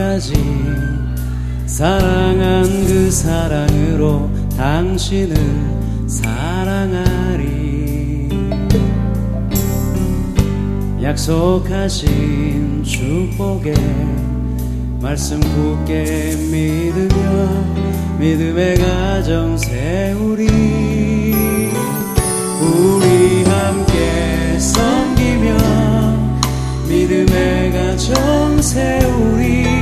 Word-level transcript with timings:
죽기까지 0.00 0.32
사랑한 1.66 2.64
그 2.86 3.10
사랑으로 3.10 4.30
당신을 4.56 5.36
사랑하리. 6.08 7.50
약속하신 11.02 12.82
축복에 12.82 13.74
말씀 15.00 15.38
굳게 15.40 16.36
믿으며 16.50 17.48
믿음의 18.18 18.78
가정 18.78 19.56
세우리. 19.56 20.48
우리 22.60 23.44
함께 23.44 24.58
섬기며 24.58 25.56
믿음의 26.88 27.72
가정 27.72 28.60
세우리 28.60 29.79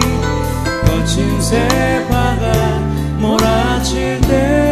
새바가 1.09 2.53
몰아칠 3.19 4.21
때 4.21 4.68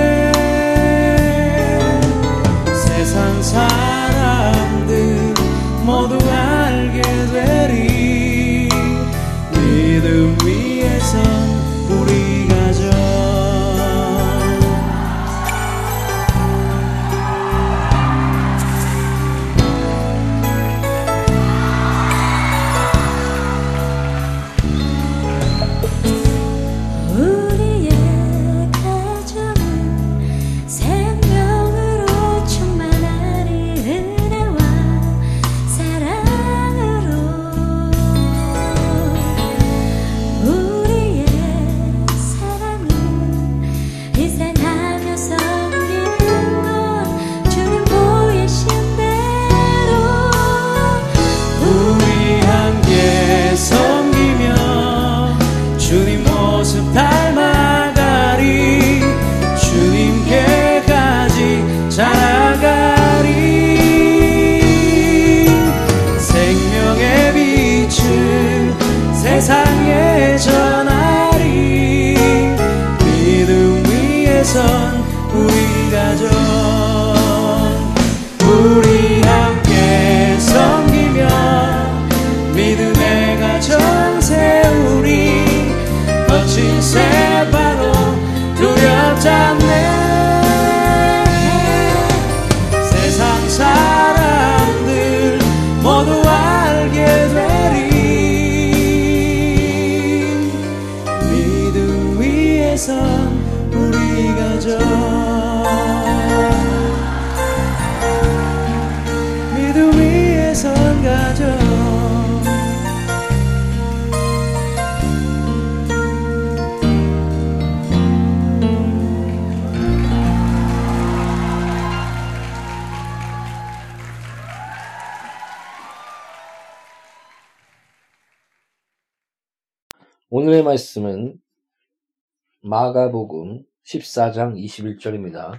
마가복음 132.76 133.64
14장 133.86 134.54
21절입니다. 134.54 135.58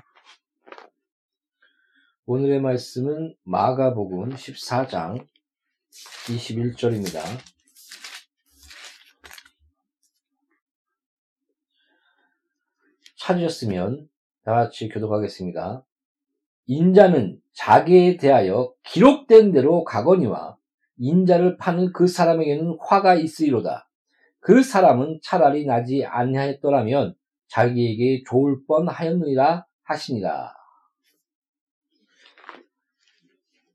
오늘의 2.28 2.62
말씀은 2.62 3.34
마가복음 3.44 4.30
14장 4.36 5.26
21절입니다. 6.28 7.20
찾으셨으면 13.18 14.08
다 14.44 14.54
같이 14.54 14.88
교독하겠습니다. 14.88 15.84
인자는 16.68 17.42
자기에 17.54 18.18
대하여 18.18 18.72
기록된 18.84 19.54
대로 19.54 19.84
가거니와 19.84 20.56
인자를 21.00 21.58
파는 21.58 21.94
그 21.94 22.06
사람에게는 22.06 22.78
화가 22.80 23.16
있으리로다. 23.16 23.87
그 24.48 24.64
사람은 24.64 25.20
차라리 25.22 25.66
나지 25.66 26.06
아니하였더라면 26.06 27.16
자기에게 27.50 28.24
좋을 28.26 28.66
뻔하였느니라 28.66 29.66
하시니라. 29.84 30.54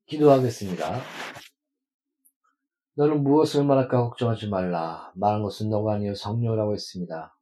기도하겠습니다. 0.07 0.99
너는 2.95 3.23
무엇을 3.23 3.65
말할까 3.65 4.03
걱정하지 4.03 4.49
말라. 4.49 5.13
말한 5.15 5.43
것은 5.43 5.69
너가 5.69 5.97
아니여 5.97 6.15
성령이라고 6.15 6.73
했습니다. 6.73 7.37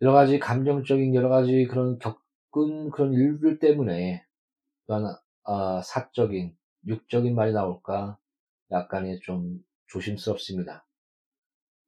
여러 0.00 0.14
가지 0.14 0.38
감정적인 0.38 1.14
여러 1.14 1.28
가지 1.28 1.66
그런 1.66 1.98
겪은 1.98 2.92
그런 2.92 3.12
일들 3.12 3.58
때문에 3.58 4.24
또한 4.86 5.14
아, 5.44 5.82
사적인 5.84 6.56
육적인 6.86 7.34
말이 7.34 7.52
나올까 7.52 8.16
약간의 8.70 9.20
좀 9.20 9.62
조심스럽습니다. 9.88 10.86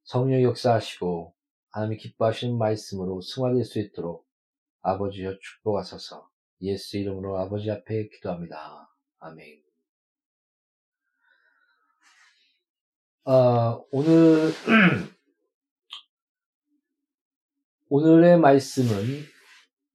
성령 0.03 0.41
역사하시고 0.43 1.33
하나님이 1.69 1.97
기뻐하시는 1.97 2.57
말씀으로 2.57 3.21
승화될 3.21 3.63
수 3.63 3.79
있도록 3.79 4.27
아버지여 4.81 5.37
축복하소서 5.39 6.29
예수 6.61 6.97
이름으로 6.97 7.39
아버지 7.39 7.69
앞에 7.71 8.09
기도합니다. 8.09 8.89
아멘. 9.19 9.63
아, 13.23 13.79
오늘 13.91 14.51
오늘의 17.89 18.39
말씀은 18.39 18.87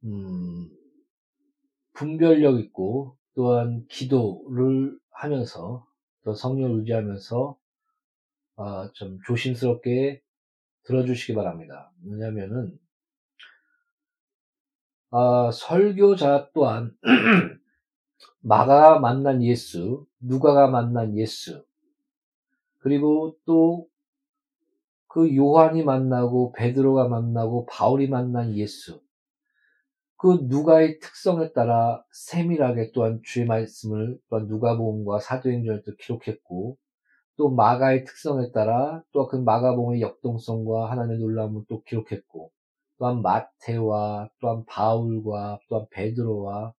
음, 0.05 0.71
분별력 1.93 2.61
있고 2.61 3.19
또한 3.35 3.87
기도를 3.89 4.99
하면서 5.11 5.87
또 6.23 6.35
성령을 6.35 6.81
의지하면서 6.81 7.59
아, 8.57 8.91
좀 8.95 9.19
조심스럽게 9.27 10.23
들어주시기 10.85 11.35
바랍니다. 11.35 11.93
왜냐하면은 12.05 12.79
아, 15.11 15.51
설교자 15.53 16.51
또한 16.55 16.95
마가가 18.41 18.99
만난 18.99 19.43
예수, 19.43 20.07
누가가 20.21 20.69
만난 20.69 21.17
예수, 21.17 21.65
그리고 22.79 23.37
또 23.45 23.89
그 25.17 25.35
요한이 25.35 25.83
만나고 25.83 26.53
베드로가 26.53 27.09
만나고 27.09 27.65
바울이 27.65 28.07
만난 28.07 28.55
예수, 28.55 29.01
그 30.19 30.41
누가의 30.43 30.99
특성에 31.01 31.53
따라 31.55 32.05
세밀하게 32.13 32.93
또한 32.93 33.23
주의 33.25 33.47
말씀을 33.47 34.19
또한 34.29 34.47
누가복음과 34.47 35.21
사도행전을 35.21 35.85
또 35.87 35.97
기록했고 35.97 36.77
또 37.37 37.51
마가의 37.51 38.05
특성에 38.05 38.51
따라 38.53 39.03
또 39.13 39.29
그 39.29 39.37
마가복음의 39.37 40.01
역동성과 40.01 40.91
하나님의 40.91 41.19
놀라움을 41.19 41.63
또 41.69 41.83
기록했고 41.83 42.51
또한 42.99 43.23
마테와 43.23 44.31
또한 44.41 44.65
바울과 44.67 45.59
또한 45.69 45.87
베드로와 45.91 46.73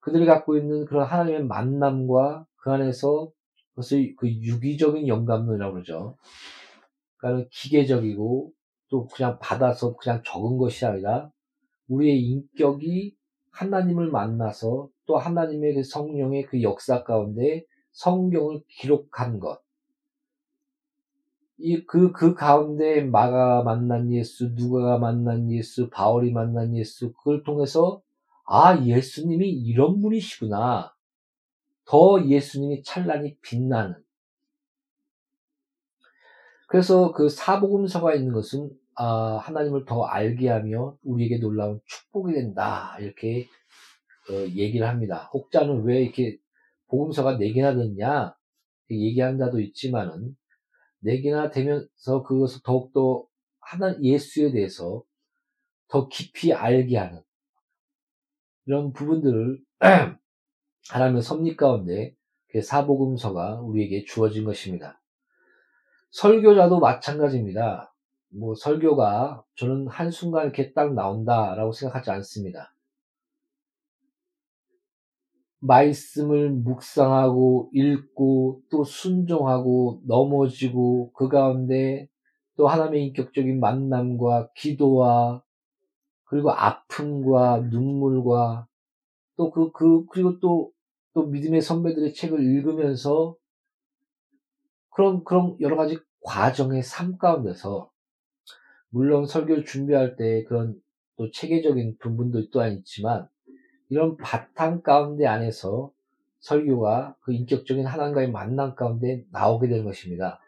그들이 0.00 0.26
갖고 0.26 0.56
있는 0.56 0.84
그런 0.86 1.04
하나님의 1.06 1.44
만남과 1.44 2.46
그 2.56 2.70
안에서 2.70 3.30
그것을 3.70 4.14
그 4.16 4.28
유기적인 4.28 5.08
영감론이라고 5.08 5.72
그러죠. 5.74 6.16
그러니까 7.16 7.48
기계적이고 7.52 8.52
또 8.88 9.06
그냥 9.06 9.38
받아서 9.40 9.96
그냥 9.96 10.22
적은 10.24 10.58
것이 10.58 10.86
아니라 10.86 11.30
우리의 11.88 12.20
인격이 12.20 13.16
하나님을 13.50 14.10
만나서 14.10 14.88
또 15.06 15.16
하나님의 15.16 15.74
그 15.74 15.82
성령의 15.82 16.44
그 16.46 16.62
역사 16.62 17.02
가운데 17.04 17.64
성경을 18.00 18.62
기록한 18.66 19.40
것. 19.40 19.60
이, 21.58 21.84
그, 21.84 22.12
그 22.12 22.34
가운데 22.34 23.02
마가 23.02 23.62
만난 23.62 24.10
예수, 24.10 24.52
누가가 24.54 24.96
만난 24.96 25.50
예수, 25.52 25.90
바울이 25.90 26.32
만난 26.32 26.74
예수, 26.74 27.12
그걸 27.12 27.42
통해서, 27.42 28.00
아, 28.46 28.82
예수님이 28.82 29.50
이런 29.50 30.00
분이시구나. 30.00 30.94
더 31.84 32.24
예수님이 32.24 32.82
찬란히 32.82 33.36
빛나는. 33.42 33.94
그래서 36.68 37.12
그 37.12 37.28
사복음서가 37.28 38.14
있는 38.14 38.32
것은 38.32 38.70
아, 38.94 39.36
하나님을 39.42 39.84
더 39.84 40.04
알게 40.04 40.48
하며 40.48 40.96
우리에게 41.02 41.38
놀라운 41.38 41.80
축복이 41.84 42.32
된다. 42.32 42.96
이렇게 42.98 43.46
어, 44.30 44.34
얘기를 44.56 44.88
합니다. 44.88 45.28
혹자는 45.34 45.82
왜 45.84 46.02
이렇게 46.02 46.38
복음서가 46.90 47.38
네 47.38 47.52
개나 47.52 47.74
됐냐 47.74 48.34
얘기하는 48.90 49.38
자도 49.38 49.60
있지만은 49.60 50.36
네 50.98 51.20
개나 51.20 51.50
되면서 51.50 52.22
그것을 52.24 52.60
더욱더 52.64 53.26
하나 53.60 53.96
예수에 54.02 54.50
대해서 54.50 55.02
더 55.88 56.08
깊이 56.08 56.52
알게 56.52 56.96
하는 56.96 57.22
이런 58.66 58.92
부분들을 58.92 59.60
하나님의 60.90 61.22
섭리 61.22 61.56
가운데 61.56 62.14
사복음서가 62.62 63.60
우리에게 63.60 64.04
주어진 64.04 64.44
것입니다. 64.44 65.00
설교자도 66.10 66.80
마찬가지입니다. 66.80 67.94
뭐 68.32 68.54
설교가 68.54 69.44
저는 69.56 69.88
한순간 69.88 70.44
이렇게 70.44 70.72
딱 70.72 70.94
나온다라고 70.94 71.72
생각하지 71.72 72.10
않습니다. 72.10 72.74
말씀을 75.60 76.50
묵상하고 76.50 77.70
읽고 77.72 78.62
또 78.70 78.84
순종하고 78.84 80.00
넘어지고 80.06 81.12
그 81.12 81.28
가운데 81.28 82.08
또 82.56 82.66
하나님의 82.66 83.06
인격적인 83.08 83.60
만남과 83.60 84.50
기도와 84.54 85.42
그리고 86.24 86.50
아픔과 86.50 87.68
눈물과 87.70 88.66
또 89.36 89.50
그, 89.50 89.72
그, 89.72 90.06
그리고 90.06 90.38
또, 90.40 90.70
또 91.12 91.26
믿음의 91.26 91.60
선배들의 91.60 92.14
책을 92.14 92.40
읽으면서 92.40 93.36
그런, 94.90 95.24
그런 95.24 95.56
여러 95.60 95.76
가지 95.76 95.98
과정의 96.22 96.82
삶 96.82 97.18
가운데서 97.18 97.90
물론 98.90 99.26
설교를 99.26 99.64
준비할 99.64 100.16
때 100.16 100.44
그런 100.44 100.80
또 101.16 101.30
체계적인 101.30 101.96
부분도 101.98 102.50
또한 102.50 102.74
있지만 102.74 103.28
이런 103.90 104.16
바탕 104.16 104.82
가운데 104.82 105.26
안에서 105.26 105.92
설교가 106.38 107.16
그 107.20 107.32
인격적인 107.34 107.84
하나님과의 107.84 108.30
만남 108.30 108.74
가운데 108.74 109.24
나오게 109.30 109.68
되는 109.68 109.84
것입니다. 109.84 110.40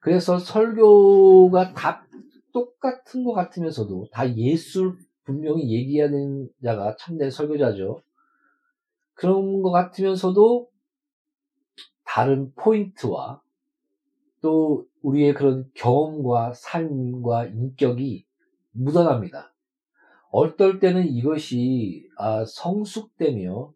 그래서 0.00 0.38
설교가 0.38 1.74
다 1.74 2.06
똑같은 2.52 3.24
것 3.24 3.34
같으면서도 3.34 4.08
다 4.12 4.34
예수 4.36 4.94
분명히 5.24 5.70
얘기해야 5.70 6.08
되는 6.08 6.48
자가 6.64 6.96
참된 6.96 7.30
설교자죠. 7.30 8.00
그런 9.14 9.62
것 9.62 9.70
같으면서도 9.72 10.70
다른 12.04 12.52
포인트와 12.54 13.42
또 14.40 14.86
우리의 15.02 15.34
그런 15.34 15.68
경험과 15.74 16.54
삶과 16.54 17.46
인격이 17.46 18.24
묻어납니다. 18.70 19.52
어떨 20.30 20.78
때는 20.78 21.06
이것이 21.08 22.06
아, 22.16 22.44
성숙되며 22.44 23.72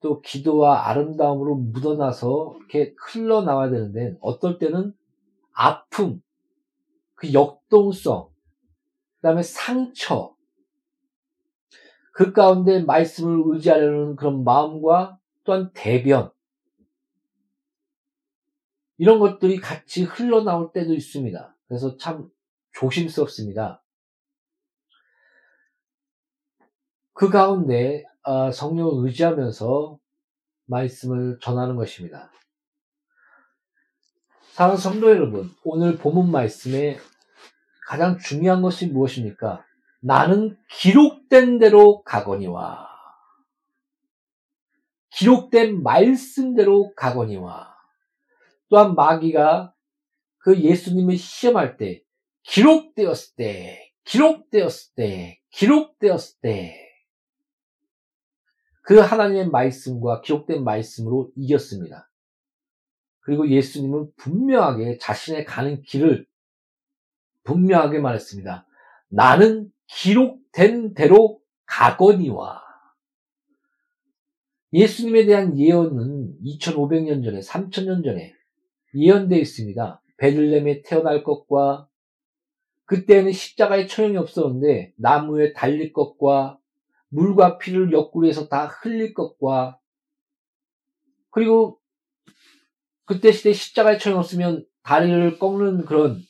또 0.00 0.20
기도와 0.20 0.88
아름다움으로 0.88 1.56
묻어나서 1.56 2.56
이렇게 2.58 2.94
흘러나와야 2.98 3.70
되는데 3.70 4.16
어떨 4.20 4.58
때는 4.58 4.94
아픔, 5.52 6.22
그 7.14 7.32
역동성, 7.32 8.28
그 8.28 9.22
다음에 9.22 9.42
상처, 9.42 10.36
그 12.12 12.32
가운데 12.32 12.80
말씀을 12.82 13.42
의지하려는 13.54 14.16
그런 14.16 14.44
마음과 14.44 15.18
또한 15.44 15.70
대변, 15.74 16.30
이런 18.98 19.18
것들이 19.20 19.58
같이 19.58 20.02
흘러나올 20.02 20.72
때도 20.72 20.94
있습니다. 20.94 21.56
그래서 21.66 21.96
참 21.96 22.30
조심스럽습니다. 22.72 23.82
그 27.18 27.30
가운데 27.30 28.04
아, 28.22 28.52
성령을 28.52 29.04
의지하면서 29.04 29.98
말씀을 30.66 31.40
전하는 31.42 31.74
것입니다. 31.74 32.30
사랑하는 34.52 34.80
성도 34.80 35.10
여러분, 35.10 35.50
오늘 35.64 35.98
본문 35.98 36.30
말씀에 36.30 36.96
가장 37.88 38.18
중요한 38.18 38.62
것이 38.62 38.86
무엇입니까? 38.86 39.64
나는 40.00 40.56
기록된 40.70 41.58
대로 41.58 42.04
가거니와 42.04 42.86
기록된 45.10 45.82
말씀대로 45.82 46.94
가거니와 46.94 47.74
또한 48.68 48.94
마귀가 48.94 49.74
그 50.38 50.56
예수님을 50.56 51.16
시험할 51.16 51.78
때 51.78 52.00
기록되었을 52.44 53.34
때 53.34 53.92
기록되었을 54.04 54.94
때 54.94 55.40
기록되었을 55.50 56.38
때 56.40 56.87
그 58.88 58.96
하나님의 58.96 59.50
말씀과 59.50 60.22
기록된 60.22 60.64
말씀으로 60.64 61.30
이겼습니다. 61.36 62.10
그리고 63.20 63.46
예수님은 63.46 64.12
분명하게 64.16 64.96
자신의 64.96 65.44
가는 65.44 65.82
길을 65.82 66.26
분명하게 67.44 67.98
말했습니다. 67.98 68.66
나는 69.10 69.70
기록된 69.88 70.94
대로 70.94 71.38
가거니와. 71.66 72.62
예수님에 74.72 75.26
대한 75.26 75.58
예언은 75.58 76.38
2500년 76.42 77.22
전에, 77.22 77.40
3000년 77.40 78.02
전에 78.02 78.32
예언되어 78.94 79.38
있습니다. 79.38 80.02
베들렘에 80.16 80.80
태어날 80.80 81.24
것과 81.24 81.90
그때는 82.86 83.32
십자가에 83.32 83.86
처형이 83.86 84.16
없었는데 84.16 84.94
나무에 84.96 85.52
달릴 85.52 85.92
것과 85.92 86.58
물과 87.10 87.58
피를 87.58 87.92
옆구리에서 87.92 88.48
다 88.48 88.66
흘릴 88.66 89.14
것과 89.14 89.78
그리고 91.30 91.78
그때 93.04 93.32
시대 93.32 93.52
십자가에 93.52 93.98
처형 93.98 94.18
없으면 94.18 94.66
다리를 94.82 95.38
꺾는 95.38 95.84
그런 95.84 96.22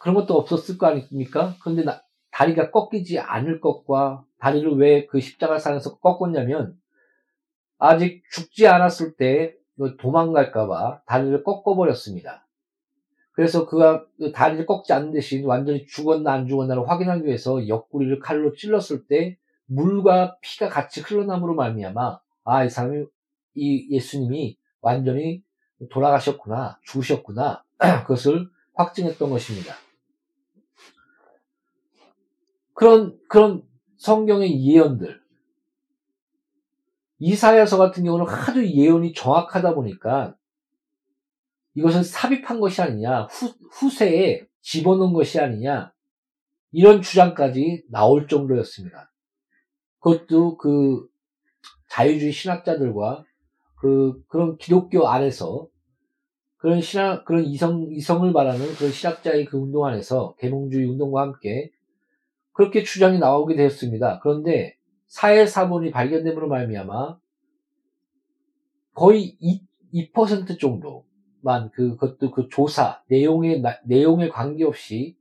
그런 0.00 0.14
것도 0.14 0.34
없었을 0.34 0.78
거 0.78 0.86
아닙니까? 0.86 1.56
그런데 1.62 1.82
나, 1.82 2.00
다리가 2.30 2.70
꺾이지 2.70 3.18
않을 3.18 3.60
것과 3.60 4.24
다리를 4.38 4.76
왜 4.76 5.06
그 5.06 5.20
십자가 5.20 5.58
상에서 5.58 5.98
꺾었냐면 5.98 6.76
아직 7.78 8.22
죽지 8.30 8.68
않았을 8.68 9.16
때 9.16 9.56
도망갈까봐 9.98 11.02
다리를 11.06 11.42
꺾어버렸습니다. 11.42 12.46
그래서 13.32 13.66
그가 13.66 14.04
그 14.16 14.30
다리를 14.30 14.64
꺾지 14.66 14.92
않는 14.92 15.12
대신 15.12 15.44
완전히 15.44 15.86
죽었나 15.86 16.32
안 16.32 16.46
죽었나를 16.46 16.88
확인하기 16.88 17.26
위해서 17.26 17.66
옆구리를 17.66 18.20
칼로 18.20 18.54
찔렀을 18.54 19.06
때 19.08 19.38
물과 19.66 20.38
피가 20.40 20.68
같이 20.68 21.00
흘러남으로 21.00 21.54
말미암아 21.54 22.20
아 22.44 22.64
이 22.64 22.70
사람이 22.70 23.06
이 23.54 23.88
예수님이 23.90 24.58
완전히 24.80 25.42
돌아가셨구나 25.90 26.78
죽으셨구나 26.82 27.64
그것을 28.02 28.48
확증했던 28.74 29.30
것입니다. 29.30 29.74
그런 32.74 33.18
그런 33.28 33.62
성경의 33.96 34.66
예언들 34.66 35.22
이사야서 37.18 37.78
같은 37.78 38.04
경우는 38.04 38.26
하도 38.26 38.66
예언이 38.66 39.14
정확하다 39.14 39.74
보니까 39.74 40.36
이것은 41.74 42.02
삽입한 42.02 42.60
것이 42.60 42.82
아니냐 42.82 43.22
후, 43.24 43.54
후세에 43.70 44.46
집어넣은 44.60 45.12
것이 45.12 45.40
아니냐 45.40 45.92
이런 46.72 47.00
주장까지 47.00 47.84
나올 47.88 48.26
정도였습니다. 48.26 49.12
그것도 50.04 50.58
그 50.58 51.08
자유주의 51.88 52.30
신학자들과 52.30 53.24
그 53.76 54.22
그런 54.28 54.58
기독교 54.58 55.08
안에서 55.08 55.66
그런 56.58 56.82
신학 56.82 57.24
그런 57.24 57.44
이성 57.44 57.88
이성을 57.90 58.30
말하는 58.30 58.66
그런 58.74 58.92
신학자의 58.92 59.46
그 59.46 59.56
운동 59.56 59.86
안에서 59.86 60.34
계몽주의 60.38 60.86
운동과 60.86 61.22
함께 61.22 61.70
그렇게 62.52 62.82
주장이 62.82 63.18
나오게 63.18 63.56
되었습니다. 63.56 64.20
그런데 64.20 64.76
사회 65.06 65.46
사본이 65.46 65.90
발견됨으로 65.90 66.48
말미암아 66.48 67.18
거의 68.92 69.36
2, 69.40 69.62
2% 70.12 70.60
정도만 70.60 71.70
그, 71.72 71.96
그것도 71.96 72.30
그 72.30 72.48
조사, 72.50 73.02
내용에, 73.08 73.62
내용에 73.86 74.28
관계없이 74.28 75.16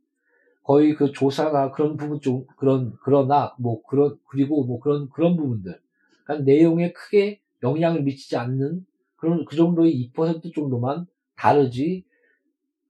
거의 0.64 0.96
그 0.96 1.12
조사가 1.12 1.72
그런 1.72 1.98
부분 1.98 2.22
좀, 2.22 2.46
그런, 2.58 2.94
그러나, 3.04 3.54
뭐, 3.60 3.84
그런, 3.84 4.18
그리고 4.30 4.64
뭐 4.66 4.80
그런, 4.80 5.10
그런 5.10 5.36
부분들. 5.36 5.80
그러니까 6.24 6.46
내용에 6.46 6.94
크게 6.94 7.42
영향을 7.62 8.04
미치지 8.04 8.38
않는 8.38 8.86
그런, 9.18 9.46
그 9.46 9.56
정도의 9.56 10.12
2% 10.16 10.54
정도만 10.56 11.06
다르지, 11.36 12.06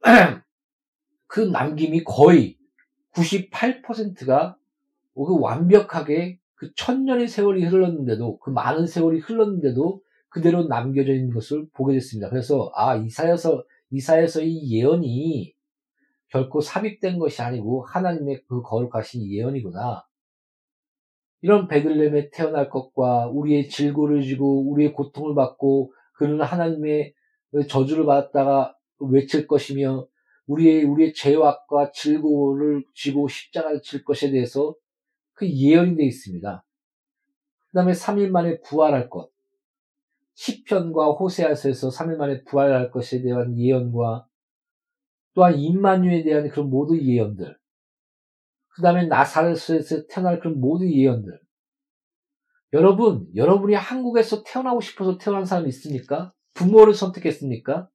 그 1.27 1.39
남김이 1.39 2.03
거의 2.03 2.57
98%가 3.13 4.55
그 5.15 5.39
완벽하게 5.39 6.39
그 6.55 6.71
천년의 6.75 7.27
세월이 7.27 7.65
흘렀는데도, 7.65 8.37
그 8.37 8.51
많은 8.51 8.85
세월이 8.85 9.19
흘렀는데도 9.19 10.01
그대로 10.29 10.67
남겨져 10.67 11.13
있는 11.13 11.33
것을 11.33 11.67
보게 11.73 11.93
됐습니다. 11.93 12.29
그래서, 12.29 12.71
아, 12.75 12.95
이사에서, 12.95 13.63
이사에서 13.89 14.41
이 14.41 14.75
예언이 14.75 15.53
결코 16.33 16.61
삽입된 16.61 17.19
것이 17.19 17.43
아니고 17.43 17.85
하나님의 17.85 18.41
그 18.47 18.63
거룩하신 18.63 19.29
예언이구나. 19.29 20.03
이런 21.41 21.67
베들렘에 21.67 22.31
태어날 22.31 22.71
것과 22.71 23.27
우리의 23.27 23.69
질고를 23.69 24.23
지고 24.23 24.67
우리의 24.71 24.93
고통을 24.93 25.35
받고 25.35 25.93
그는 26.15 26.41
하나님의 26.41 27.13
저주를 27.69 28.07
받았다가 28.07 28.75
외칠 28.97 29.45
것이며 29.45 30.07
우리의 30.47 30.85
우리의 30.85 31.13
죄악과 31.13 31.91
질고를 31.91 32.83
지고 32.95 33.27
십자가를 33.27 33.83
칠 33.83 34.03
것에 34.03 34.31
대해서 34.31 34.73
그 35.33 35.47
예언이 35.47 35.95
되어 35.95 36.07
있습니다. 36.07 36.65
그 37.67 37.77
다음에 37.77 37.91
3일 37.91 38.29
만에 38.29 38.59
부활할 38.61 39.11
것. 39.11 39.29
시편과 40.33 41.11
호세아서에서 41.11 41.89
3일 41.89 42.15
만에 42.15 42.43
부활할 42.43 42.89
것에 42.89 43.21
대한 43.21 43.55
예언과 43.55 44.25
또한 45.33 45.57
임마누에 45.57 46.23
대한 46.23 46.49
그런 46.49 46.69
모든 46.69 47.01
예언들. 47.01 47.57
그 48.69 48.81
다음에 48.81 49.05
나사렛에서 49.05 50.07
태어날 50.07 50.39
그런 50.39 50.59
모든 50.59 50.91
예언들. 50.91 51.39
여러분, 52.73 53.27
여러분이 53.35 53.75
한국에서 53.75 54.43
태어나고 54.43 54.81
싶어서 54.81 55.17
태어난 55.17 55.45
사람 55.45 55.67
있습니까? 55.67 56.33
부모를 56.53 56.93
선택했습니까? 56.93 57.87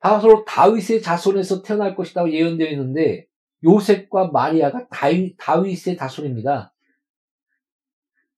바로 0.00 0.44
다윗의 0.44 1.00
자손에서 1.00 1.62
태어날 1.62 1.96
것이라고 1.96 2.30
예언되어 2.30 2.68
있는데 2.72 3.26
요셉과 3.64 4.28
마리아가 4.32 4.86
다윗, 4.90 5.34
다윗의 5.38 5.96
자손입니다. 5.96 6.74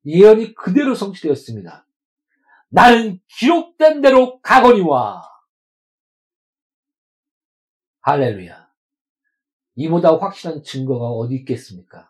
예언이 0.04 0.54
그대로 0.54 0.94
성취되었습니다. 0.94 1.84
나는 2.68 3.18
기록된 3.38 4.00
대로 4.00 4.40
가거니와 4.42 5.22
할렐루야. 8.06 8.70
이보다 9.74 10.16
확실한 10.16 10.62
증거가 10.62 11.06
어디 11.08 11.34
있겠습니까? 11.34 12.08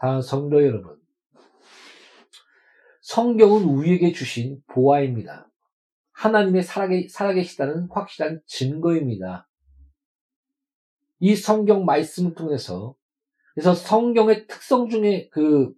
사랑하는 0.00 0.22
성도 0.22 0.66
여러분. 0.66 1.00
성경은 3.02 3.62
우리에게 3.62 4.10
주신 4.10 4.60
보화입니다. 4.66 5.48
하나님의 6.10 6.64
살아계시다는 6.64 7.86
확실한 7.92 8.42
증거입니다. 8.46 9.48
이 11.20 11.36
성경 11.36 11.84
말씀을 11.84 12.34
통해서 12.34 12.96
그래서 13.54 13.74
성경의 13.74 14.48
특성 14.48 14.88
중에 14.88 15.28
그 15.28 15.72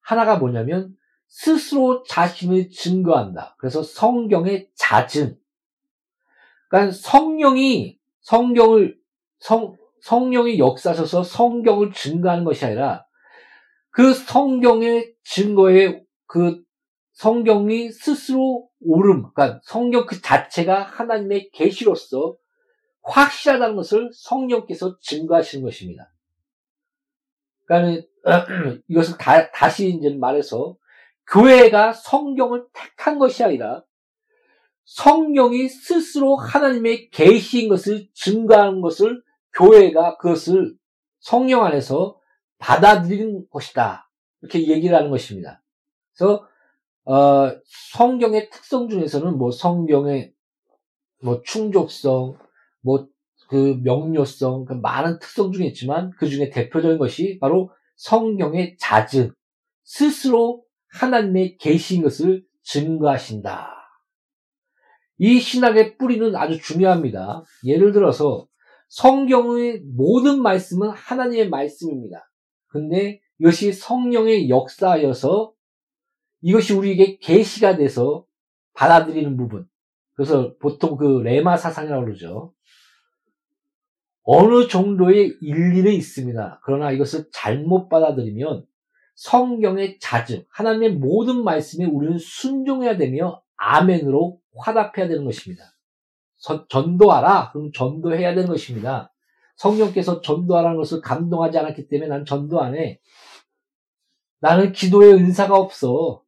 하나가 0.00 0.38
뭐냐면 0.38 0.96
스스로 1.26 2.04
자신을 2.04 2.70
증거한다. 2.70 3.56
그래서 3.58 3.82
성경의 3.82 4.70
잦은 4.76 5.42
그러니까 6.74 6.90
성령이 6.90 8.00
성경을 8.22 8.98
성 9.38 9.76
성령이 10.02 10.58
역사셔서 10.58 11.22
성경을 11.22 11.92
증거하는 11.92 12.42
것이 12.42 12.64
아니라 12.64 13.06
그 13.90 14.12
성경의 14.12 15.14
증거에 15.22 16.02
그 16.26 16.60
성경이 17.12 17.92
스스로 17.92 18.68
옳음, 18.80 19.32
그러니까 19.32 19.60
성경 19.62 20.04
그 20.04 20.20
자체가 20.20 20.82
하나님의 20.82 21.50
계시로서 21.52 22.36
확실하다는 23.02 23.76
것을 23.76 24.10
성령께서 24.12 24.98
증거하시는 25.00 25.64
것입니다. 25.64 26.12
그러니까 27.66 28.04
이것을 28.88 29.16
다, 29.16 29.48
다시 29.52 29.90
이제 29.90 30.10
말해서 30.10 30.76
교회가 31.30 31.92
성경을 31.92 32.66
택한 32.72 33.20
것이 33.20 33.44
아니라 33.44 33.84
성령이 34.84 35.68
스스로 35.68 36.36
하나님의 36.36 37.10
계시인 37.10 37.68
것을 37.68 38.08
증거하는 38.14 38.80
것을 38.80 39.22
교회가 39.54 40.18
그것을 40.18 40.76
성령 41.20 41.64
안에서 41.64 42.18
받아들이는 42.58 43.46
것이다. 43.50 44.10
이렇게 44.42 44.68
얘기를 44.68 44.96
하는 44.96 45.10
것입니다. 45.10 45.62
그래서 46.14 46.46
어, 47.04 47.50
성경의 47.92 48.50
특성 48.50 48.88
중에서는 48.88 49.36
뭐 49.36 49.50
성경의 49.50 50.32
뭐 51.22 51.42
충족성, 51.42 52.38
뭐 52.82 53.14
그 53.48 53.80
명료성, 53.82 54.64
그 54.64 54.72
많은 54.72 55.18
특성 55.18 55.52
중에 55.52 55.66
있지만 55.66 56.10
그 56.18 56.28
중에 56.28 56.50
대표적인 56.50 56.98
것이 56.98 57.38
바로 57.40 57.70
성경의 57.96 58.76
잦음, 58.78 59.32
스스로 59.84 60.64
하나님의 60.88 61.58
계시인 61.58 62.02
것을 62.02 62.44
증거하신다. 62.62 63.73
이 65.18 65.38
신학의 65.38 65.96
뿌리는 65.96 66.34
아주 66.36 66.60
중요합니다. 66.60 67.42
예를 67.64 67.92
들어서 67.92 68.46
성경의 68.88 69.82
모든 69.94 70.42
말씀은 70.42 70.90
하나님의 70.90 71.48
말씀입니다. 71.48 72.30
근데 72.68 73.20
이것이 73.38 73.72
성령의 73.72 74.48
역사여서 74.48 75.52
이것이 76.42 76.74
우리에게 76.74 77.18
계시가 77.18 77.76
돼서 77.76 78.24
받아들이는 78.74 79.36
부분. 79.36 79.66
그래서 80.14 80.54
보통 80.58 80.96
그 80.96 81.20
레마 81.22 81.56
사상이라고 81.56 82.04
그러죠. 82.04 82.52
어느 84.22 84.68
정도의 84.68 85.36
일리는 85.40 85.92
있습니다. 85.92 86.60
그러나 86.64 86.92
이것을 86.92 87.26
잘못 87.32 87.88
받아들이면 87.88 88.64
성경의 89.16 89.98
잦음, 90.00 90.44
하나님의 90.50 90.94
모든 90.94 91.44
말씀에 91.44 91.84
우리는 91.84 92.18
순종해야 92.18 92.96
되며 92.96 93.42
아멘으로 93.56 94.38
화답해야 94.56 95.08
되는 95.08 95.24
것입니다. 95.24 95.64
전도하라. 96.68 97.52
그럼 97.52 97.72
전도해야 97.72 98.34
되는 98.34 98.48
것입니다. 98.48 99.12
성령께서 99.56 100.20
전도하라는 100.20 100.76
것을 100.76 101.00
감동하지 101.00 101.58
않았기 101.58 101.88
때문에 101.88 102.08
난 102.08 102.24
전도 102.24 102.60
안 102.60 102.74
해. 102.76 103.00
나는 104.40 104.72
기도의 104.72 105.14
은사가 105.14 105.56
없어. 105.56 106.22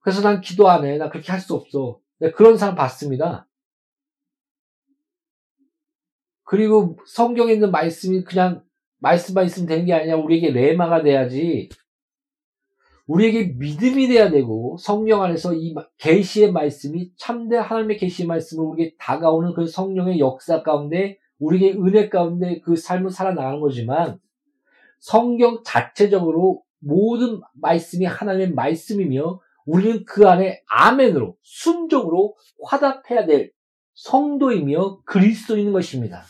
그래서 0.00 0.20
난 0.22 0.40
기도 0.40 0.68
안 0.68 0.84
해. 0.84 0.96
나 0.98 1.10
그렇게 1.10 1.30
할 1.30 1.40
수 1.40 1.54
없어. 1.54 2.00
네, 2.18 2.30
그런 2.32 2.56
사람 2.56 2.74
봤습니다. 2.74 3.48
그리고 6.44 6.98
성경에 7.06 7.52
있는 7.52 7.70
말씀이 7.70 8.24
그냥 8.24 8.64
말씀만 8.98 9.46
있으면 9.46 9.68
되는 9.68 9.84
게 9.86 9.94
아니라 9.94 10.16
우리에게 10.16 10.50
레마가 10.50 11.02
돼야지 11.02 11.68
우리에게 13.06 13.54
믿음이 13.58 14.08
돼야 14.08 14.30
되고 14.30 14.76
성령 14.78 15.22
안에서 15.22 15.54
이 15.54 15.74
계시의 15.98 16.52
말씀이 16.52 17.10
참된 17.16 17.60
하나님의 17.60 17.98
계시의 17.98 18.26
말씀을 18.26 18.64
우리에게 18.64 18.94
다가오는 18.98 19.54
그 19.54 19.66
성령의 19.66 20.18
역사 20.18 20.62
가운데 20.62 21.18
우리에게 21.38 21.78
은혜 21.78 22.08
가운데 22.08 22.60
그 22.60 22.76
삶을 22.76 23.10
살아나가는 23.10 23.60
거지만 23.60 24.18
성경 25.00 25.62
자체적으로 25.64 26.62
모든 26.78 27.40
말씀이 27.54 28.04
하나님의 28.04 28.52
말씀이며 28.52 29.40
우리는 29.66 30.04
그 30.04 30.28
안에 30.28 30.62
아멘으로 30.68 31.36
순종으로 31.42 32.36
화답해야 32.64 33.26
될 33.26 33.52
성도이며 33.94 35.02
그리스도인 35.04 35.72
것입니다. 35.72 36.24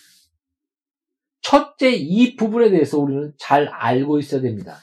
첫째 1.41 1.91
이 1.91 2.37
부분에 2.37 2.71
대해서 2.71 2.99
우리는 2.99 3.33
잘 3.39 3.69
알고 3.69 4.19
있어야 4.19 4.41
됩니다. 4.41 4.79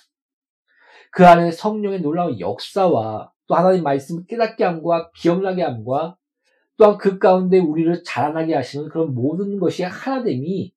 그 1.11 1.25
안에 1.25 1.51
성령의 1.51 2.01
놀라운 2.01 2.39
역사와 2.39 3.31
또 3.47 3.55
하나님 3.55 3.83
말씀을 3.83 4.25
깨닫게 4.27 4.63
함과 4.63 5.11
기억나게 5.11 5.63
함과 5.63 6.17
또한 6.77 6.97
그 6.97 7.19
가운데 7.19 7.59
우리를 7.59 8.03
자라나게 8.03 8.55
하시는 8.55 8.87
그런 8.89 9.13
모든 9.13 9.59
것이 9.59 9.83
하나됨이 9.83 10.71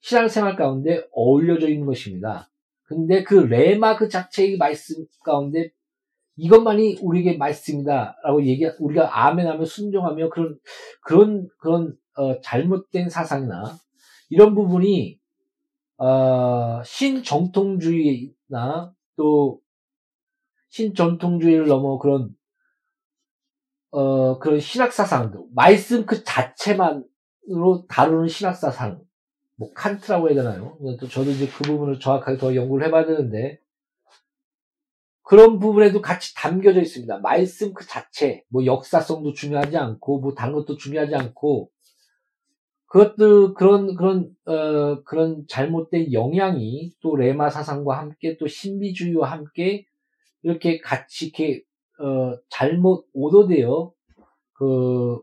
신앙생활 0.00 0.56
가운데 0.56 1.02
어울려져 1.12 1.68
있는 1.68 1.86
것입니다. 1.86 2.50
근데 2.82 3.22
그 3.22 3.34
레마 3.34 3.96
그 3.96 4.08
자체의 4.08 4.56
말씀 4.58 5.06
가운데 5.24 5.70
이것만이 6.36 6.98
우리에게 7.02 7.36
말씀이다라고 7.36 8.46
얘기 8.46 8.64
우리가 8.78 9.26
아멘하며 9.26 9.64
순종하며 9.64 10.30
그런 10.30 10.58
그런 11.02 11.48
그런 11.58 11.96
어, 12.16 12.40
잘못된 12.40 13.10
사상이나 13.10 13.76
이런 14.30 14.54
부분이 14.54 15.18
어, 15.98 16.82
신정통주의나 16.84 18.32
또 19.16 19.60
신전통주의를 20.68 21.66
넘어 21.66 21.98
그런 21.98 22.30
어 23.90 24.38
그런 24.38 24.60
신학 24.60 24.92
사상도 24.92 25.48
말씀 25.54 26.04
그 26.04 26.22
자체만으로 26.24 27.86
다루는 27.88 28.28
신학 28.28 28.54
사상 28.54 29.02
뭐 29.56 29.72
칸트라고 29.72 30.28
해야 30.28 30.42
되나요? 30.42 30.78
또 31.00 31.08
저도 31.08 31.30
이제 31.30 31.46
그 31.46 31.64
부분을 31.64 31.98
정확하게 31.98 32.38
더 32.38 32.54
연구를 32.54 32.86
해봐야 32.86 33.06
되는데 33.06 33.60
그런 35.28 35.58
부분에도 35.58 36.00
같이 36.00 36.34
담겨져 36.34 36.80
있습니다. 36.80 37.18
말씀 37.18 37.74
그 37.74 37.86
자체, 37.86 38.44
뭐 38.48 38.64
역사성도 38.64 39.34
중요하지 39.34 39.76
않고, 39.76 40.20
뭐 40.20 40.32
다른 40.32 40.54
것도 40.54 40.78
중요하지 40.78 41.14
않고, 41.16 41.70
그것도 42.86 43.52
그런 43.52 43.94
그런 43.94 44.30
어 44.46 45.02
그런 45.02 45.44
잘못된 45.46 46.14
영향이 46.14 46.92
또 47.02 47.14
레마 47.14 47.50
사상과 47.50 47.98
함께 47.98 48.38
또 48.38 48.46
신비주의와 48.46 49.30
함께 49.30 49.84
이렇게 50.42 50.80
같이 50.80 51.26
이렇게 51.26 51.62
어 52.00 52.38
잘못 52.48 53.06
오도되어 53.12 53.92
그 54.52 55.20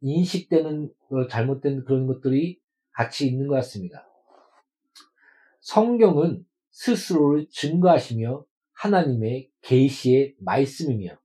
인식되는 0.00 0.92
그 1.08 1.28
잘못된 1.28 1.84
그런 1.84 2.06
것들이 2.06 2.58
같이 2.92 3.26
있는 3.26 3.48
것 3.48 3.54
같습니다. 3.56 4.06
성경은 5.60 6.44
스스로를 6.70 7.46
증거하시며 7.50 8.44
하나님의 8.72 9.50
계시의 9.62 10.34
말씀이며 10.40 11.16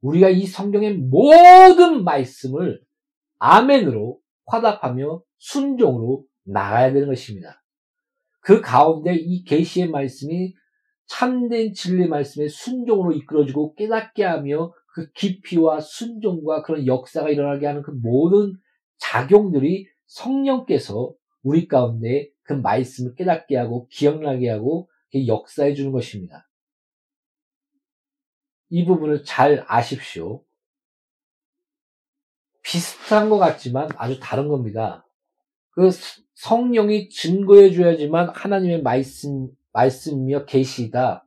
우리가 0.00 0.28
이 0.28 0.46
성경의 0.46 0.94
모든 0.98 2.04
말씀을 2.04 2.82
아멘으로 3.38 4.20
화답하며 4.46 5.22
순종으로 5.38 6.24
나가야 6.44 6.92
되는 6.92 7.08
것입니다. 7.08 7.62
그 8.40 8.60
가운데 8.60 9.14
이 9.14 9.42
계시의 9.44 9.88
말씀이 9.88 10.54
참된 11.06 11.74
진리 11.74 12.08
말씀의 12.08 12.48
순종으로 12.48 13.12
이끌어지고 13.12 13.74
깨닫게 13.74 14.24
하며 14.24 14.72
그 14.94 15.10
깊이와 15.12 15.80
순종과 15.80 16.62
그런 16.62 16.86
역사가 16.86 17.30
일어나게 17.30 17.66
하는 17.66 17.82
그 17.82 17.90
모든 17.90 18.54
작용들이 18.98 19.86
성령께서 20.06 21.12
우리 21.42 21.66
가운데 21.68 22.30
그 22.42 22.52
말씀을 22.52 23.14
깨닫게 23.14 23.56
하고 23.56 23.88
기억나게 23.88 24.48
하고 24.48 24.88
역사해 25.14 25.74
주는 25.74 25.92
것입니다. 25.92 26.48
이 28.70 28.84
부분을 28.84 29.24
잘 29.24 29.64
아십시오. 29.68 30.42
비슷한 32.62 33.28
것 33.28 33.38
같지만 33.38 33.88
아주 33.96 34.18
다른 34.20 34.48
겁니다. 34.48 35.06
그 35.70 35.90
성령이 36.34 37.08
증거해 37.08 37.72
줘야지만 37.72 38.30
하나님의 38.30 38.82
말씀, 38.82 39.48
말씀이며 39.74 40.46
계시다. 40.46 41.26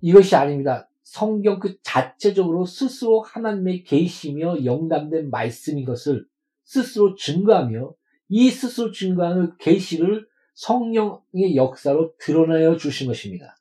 이것이 0.00 0.36
아닙니다. 0.36 0.88
성경 1.02 1.58
그 1.58 1.80
자체적으로 1.82 2.64
스스로 2.64 3.20
하나님의 3.22 3.84
계시며 3.84 4.64
영감된 4.64 5.30
말씀인 5.30 5.84
것을 5.84 6.26
스스로 6.64 7.16
증거하며 7.16 7.92
이 8.28 8.50
스스로 8.50 8.92
증거하는 8.92 9.56
계시를 9.58 10.26
성령의 10.54 11.56
역사로 11.56 12.14
드러내어 12.18 12.76
주신 12.76 13.08
것입니다. 13.08 13.56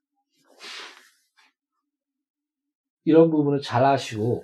이런 3.03 3.31
부분을 3.31 3.61
잘 3.61 3.83
아시고 3.83 4.43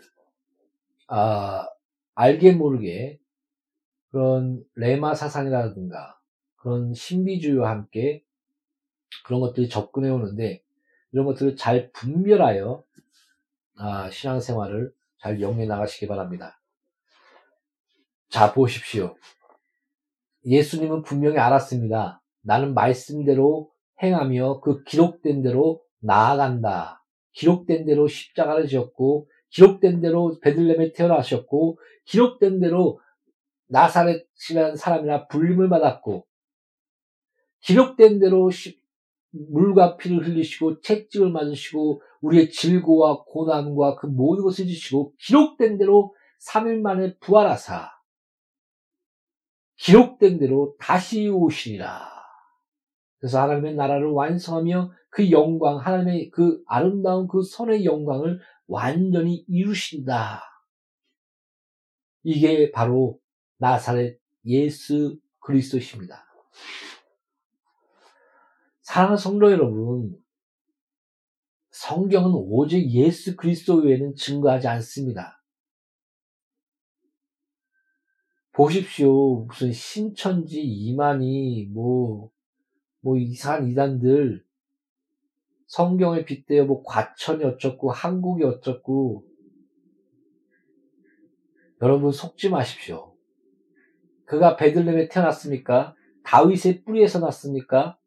아, 1.07 1.67
알게 2.15 2.53
모르게 2.53 3.19
그런 4.09 4.63
레마 4.75 5.13
사상이라든가 5.13 6.19
그런 6.55 6.93
신비주의와 6.93 7.69
함께 7.69 8.23
그런 9.25 9.41
것들이 9.41 9.69
접근해 9.69 10.09
오는데 10.09 10.61
이런 11.11 11.25
것들을 11.25 11.55
잘 11.55 11.91
분별하여 11.91 12.83
아, 13.77 14.09
신앙생활을 14.09 14.91
잘 15.19 15.41
영위해 15.41 15.65
나가시기 15.65 16.07
바랍니다. 16.07 16.59
자 18.29 18.53
보십시오. 18.53 19.15
예수님은 20.45 21.03
분명히 21.03 21.37
알았습니다. 21.37 22.21
나는 22.41 22.73
말씀대로 22.73 23.71
행하며 24.01 24.61
그 24.61 24.83
기록된 24.83 25.41
대로 25.41 25.81
나아간다. 25.99 27.03
기록된 27.33 27.85
대로 27.85 28.07
십자가를 28.07 28.67
지었고 28.67 29.29
기록된 29.49 30.01
대로 30.01 30.39
베들렘에 30.39 30.93
태어나셨고 30.93 31.79
기록된 32.05 32.59
대로 32.59 32.99
나사렛이라는 33.67 34.75
사람이나 34.75 35.27
불림을 35.27 35.69
받았고 35.69 36.25
기록된 37.61 38.19
대로 38.19 38.49
물과 39.31 39.97
피를 39.97 40.25
흘리시고 40.25 40.81
채찍을 40.81 41.29
맞으시고 41.31 42.01
우리의 42.21 42.49
질고와 42.49 43.23
고난과 43.25 43.95
그 43.95 44.07
모든 44.07 44.43
것을 44.43 44.65
지시고 44.65 45.13
기록된 45.19 45.77
대로 45.77 46.13
3일 46.47 46.81
만에 46.81 47.17
부활하사 47.19 47.91
기록된 49.77 50.39
대로 50.39 50.75
다시 50.79 51.29
오시리라. 51.29 52.09
그래서 53.19 53.41
하나님의 53.41 53.75
나라를 53.75 54.09
완성하며 54.09 54.91
그 55.09 55.31
영광, 55.31 55.77
하나님의 55.77 56.29
그 56.31 56.61
아름다운 56.67 57.27
그 57.27 57.41
선의 57.41 57.85
영광을 57.85 58.39
완전히 58.67 59.45
이루신다. 59.47 60.43
이게 62.23 62.71
바로 62.71 63.19
나사렛 63.57 64.19
예수 64.45 65.17
그리스도십니다. 65.39 66.25
사랑하는 68.97 69.17
성도 69.17 69.51
여러분, 69.51 70.17
성경은 71.69 72.31
오직 72.33 72.89
예수 72.89 73.35
그리스도 73.35 73.75
외에는 73.75 74.15
증거하지 74.15 74.67
않습니다. 74.69 75.39
보십시오. 78.53 79.45
무슨 79.45 79.71
신천지 79.71 80.63
이만희, 80.63 81.69
뭐, 81.75 82.31
뭐 83.01 83.17
이상한 83.17 83.69
이단들, 83.69 84.43
성경에 85.67 86.25
빗대어 86.25 86.65
뭐 86.65 86.81
과천이 86.81 87.43
어쩌고 87.43 87.91
한국이 87.91 88.45
어쩌고 88.45 89.27
여러분 91.83 92.11
속지 92.11 92.49
마십시오. 92.49 93.15
그가 94.25 94.55
베들렘에 94.55 95.09
태어났습니까? 95.09 95.95
다윗의 96.23 96.83
뿌리에서 96.83 97.19
났습니까? 97.19 97.99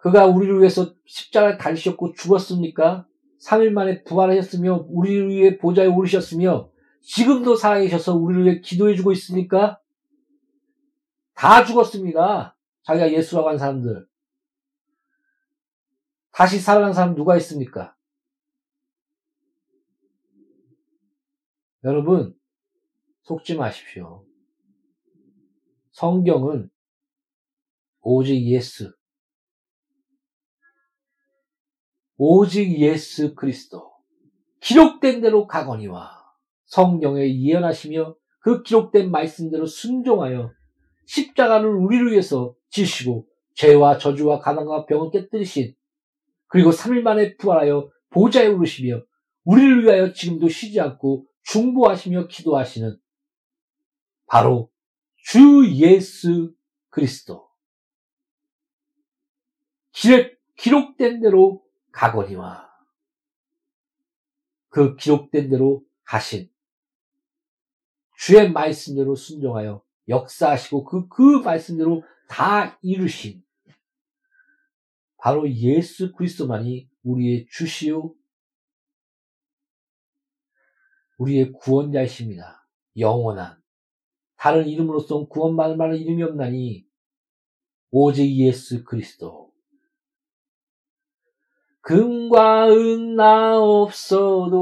그가 0.00 0.26
우리를 0.26 0.58
위해서 0.58 0.94
십자가에 1.04 1.58
달리셨고 1.58 2.14
죽었습니까? 2.14 3.06
3일 3.40 3.70
만에 3.70 4.02
부활하셨으며 4.04 4.86
우리를 4.88 5.28
위해 5.28 5.58
보좌에 5.58 5.86
오르셨으며 5.86 6.70
지금도 7.02 7.56
살아계셔서 7.56 8.16
우리를 8.16 8.44
위해 8.44 8.60
기도해 8.60 8.94
주고 8.94 9.12
있습니까? 9.12 9.80
다 11.34 11.64
죽었습니다. 11.64 12.56
자기가 12.82 13.12
예수라고 13.12 13.48
한 13.48 13.58
사람들. 13.58 14.06
다시 16.32 16.58
살아난 16.58 16.92
사람 16.92 17.14
누가 17.14 17.36
있습니까? 17.38 17.96
여러분, 21.84 22.34
속지 23.22 23.56
마십시오. 23.56 24.24
성경은 25.92 26.70
오직 28.00 28.42
예수, 28.46 28.94
오직 32.22 32.78
예수 32.78 33.34
그리스도, 33.34 33.94
기록된 34.60 35.22
대로 35.22 35.46
가거니와 35.46 36.22
성경에 36.66 37.22
예언하시며 37.34 38.14
그 38.40 38.62
기록된 38.62 39.10
말씀대로 39.10 39.64
순종하여 39.64 40.52
십자가를 41.06 41.70
우리를 41.70 42.12
위해서 42.12 42.54
지시고 42.68 43.26
죄와 43.54 43.96
저주와 43.96 44.40
가난과 44.40 44.84
병을 44.84 45.10
깨뜨리신 45.12 45.74
그리고 46.48 46.72
3일 46.72 47.00
만에 47.00 47.38
부활하여 47.38 47.90
보좌에 48.10 48.48
오르시며 48.48 49.02
우리를 49.44 49.84
위하여 49.84 50.12
지금도 50.12 50.50
쉬지 50.50 50.78
않고 50.78 51.24
중보하시며 51.44 52.26
기도하시는 52.26 52.98
바로 54.26 54.70
주 55.16 55.66
예수 55.72 56.52
그리스도. 56.90 57.48
기록된 60.58 61.22
대로 61.22 61.62
가거니와 61.92 62.70
그 64.68 64.96
기록된 64.96 65.50
대로 65.50 65.84
가신 66.04 66.50
주의 68.16 68.50
말씀대로 68.50 69.14
순종하여 69.14 69.82
역사하시고 70.08 70.84
그, 70.84 71.08
그 71.08 71.40
말씀대로 71.40 72.02
다 72.28 72.78
이루신 72.82 73.42
바로 75.20 75.50
예수 75.50 76.12
그리스도만이 76.12 76.88
우리의 77.02 77.46
주시오. 77.50 78.14
우리의 81.18 81.52
구원자이십니다. 81.52 82.66
영원한. 82.96 83.60
다른 84.36 84.66
이름으로서 84.66 85.26
구원받을 85.28 85.76
만한 85.76 85.98
이름이 85.98 86.22
없나니 86.22 86.86
오직 87.90 88.34
예수 88.36 88.84
그리스도 88.84 89.49
금과 91.82 92.70
은 92.70 93.10
나 93.16 93.58
없어도 93.60 94.60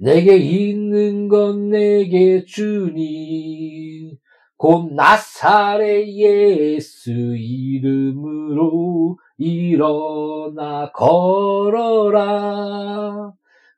내게 0.00 0.36
있는 0.36 1.28
건 1.28 1.70
내게 1.70 2.44
주니 2.44 4.18
곧 4.56 4.92
나사렛 4.94 6.08
예수 6.08 7.12
이름으로 7.36 9.16
일어나 9.36 10.90
걸어라. 10.90 12.18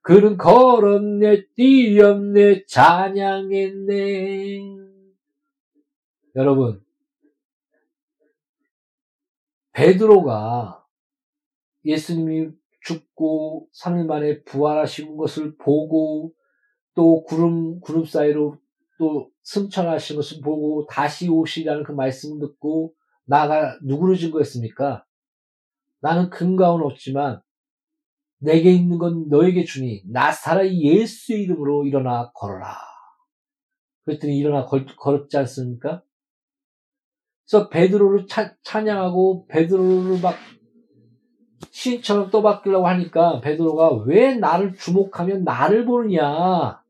그는 0.01 0.39
걸었네 0.39 1.45
뛰었네 1.55 2.65
찬양했네. 2.67 4.61
여러분 6.37 6.83
베드로가 9.73 10.80
예수님이 11.85 12.51
죽고 12.83 13.69
3일 13.83 14.07
만에 14.07 14.43
부활하신 14.43 15.17
것을 15.17 15.57
보고 15.57 16.33
또 16.95 17.23
구름 17.25 17.81
구름 17.81 18.05
사이로 18.05 18.57
또 18.99 19.31
승천하신 19.43 20.17
것을 20.17 20.41
보고 20.43 20.87
다시 20.87 21.29
오시라는 21.29 21.85
그 21.85 21.93
말씀을 21.93 22.41
듣고 22.41 22.95
나가 23.25 23.79
누구를 23.83 24.17
증거했습니까? 24.17 25.05
나는 26.01 26.31
근가은 26.31 26.83
없지만 26.83 27.41
내게 28.39 28.73
있는 28.73 28.99
건 28.99 29.29
너에게 29.29 29.65
주니 29.65 30.03
나사라 30.07 30.67
예수 30.69 31.35
이름으로 31.35 31.85
일어나 31.87 32.31
걸어라. 32.33 32.77
그랬더니 34.05 34.37
일어나 34.39 34.65
걸, 34.65 34.87
걸었지 34.87 35.37
않습니까? 35.37 36.03
그래서 37.49 37.69
베드로를 37.69 38.27
차, 38.27 38.55
찬양하고 38.63 39.47
베드로를 39.49 40.21
막 40.21 40.37
신처럼 41.71 42.31
떠받기려고 42.31 42.87
하니까 42.87 43.41
베드로가 43.41 44.05
왜 44.05 44.35
나를 44.35 44.75
주목하면 44.77 45.45
나를 45.45 45.85
보느냐? 45.85 46.83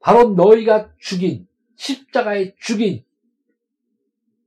바로 0.00 0.34
너희가 0.34 0.90
죽인 0.98 1.46
십자가에 1.76 2.54
죽인 2.58 3.04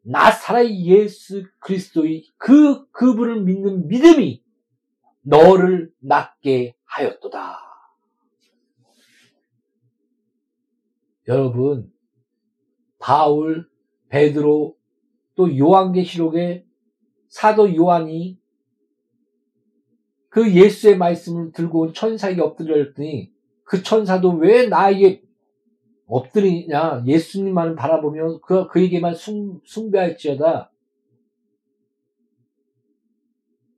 나사라의 0.04 0.86
예수 0.86 1.44
그리스도의 1.60 2.26
그 2.38 2.90
그분을 2.92 3.42
믿는 3.42 3.88
믿음이 3.88 4.44
너를 5.22 5.92
낫게 6.00 6.76
하였도다. 6.86 7.60
여러분, 11.28 11.92
바울, 13.00 13.70
베드로, 14.08 14.78
또 15.36 15.58
요한계시록의 15.58 16.67
사도 17.28 17.76
요한이 17.76 18.40
그 20.30 20.54
예수의 20.54 20.98
말씀을 20.98 21.52
들고 21.52 21.82
온 21.82 21.94
천사에게 21.94 22.42
엎드렸더니 22.42 23.34
그 23.64 23.84
천사도 23.84 24.32
왜 24.38 24.68
나에게 24.68 25.24
엎드리냐 26.06 27.04
예수님만 27.06 27.76
바라보며 27.76 28.40
그, 28.40 28.68
그에게만 28.68 29.14
숭, 29.14 29.60
숭배할지어다 29.66 30.72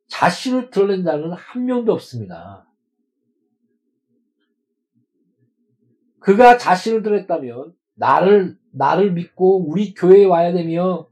자신을 0.07 0.69
드러낸다는 0.69 1.31
한 1.31 1.65
명도 1.65 1.93
없습니다. 1.93 2.67
그가 6.19 6.57
자신을 6.57 7.03
드렸다면 7.03 7.73
나를 7.95 8.57
나를 8.71 9.13
믿고 9.13 9.67
우리 9.69 9.93
교회에 9.93 10.25
와야 10.25 10.51
되며 10.51 11.07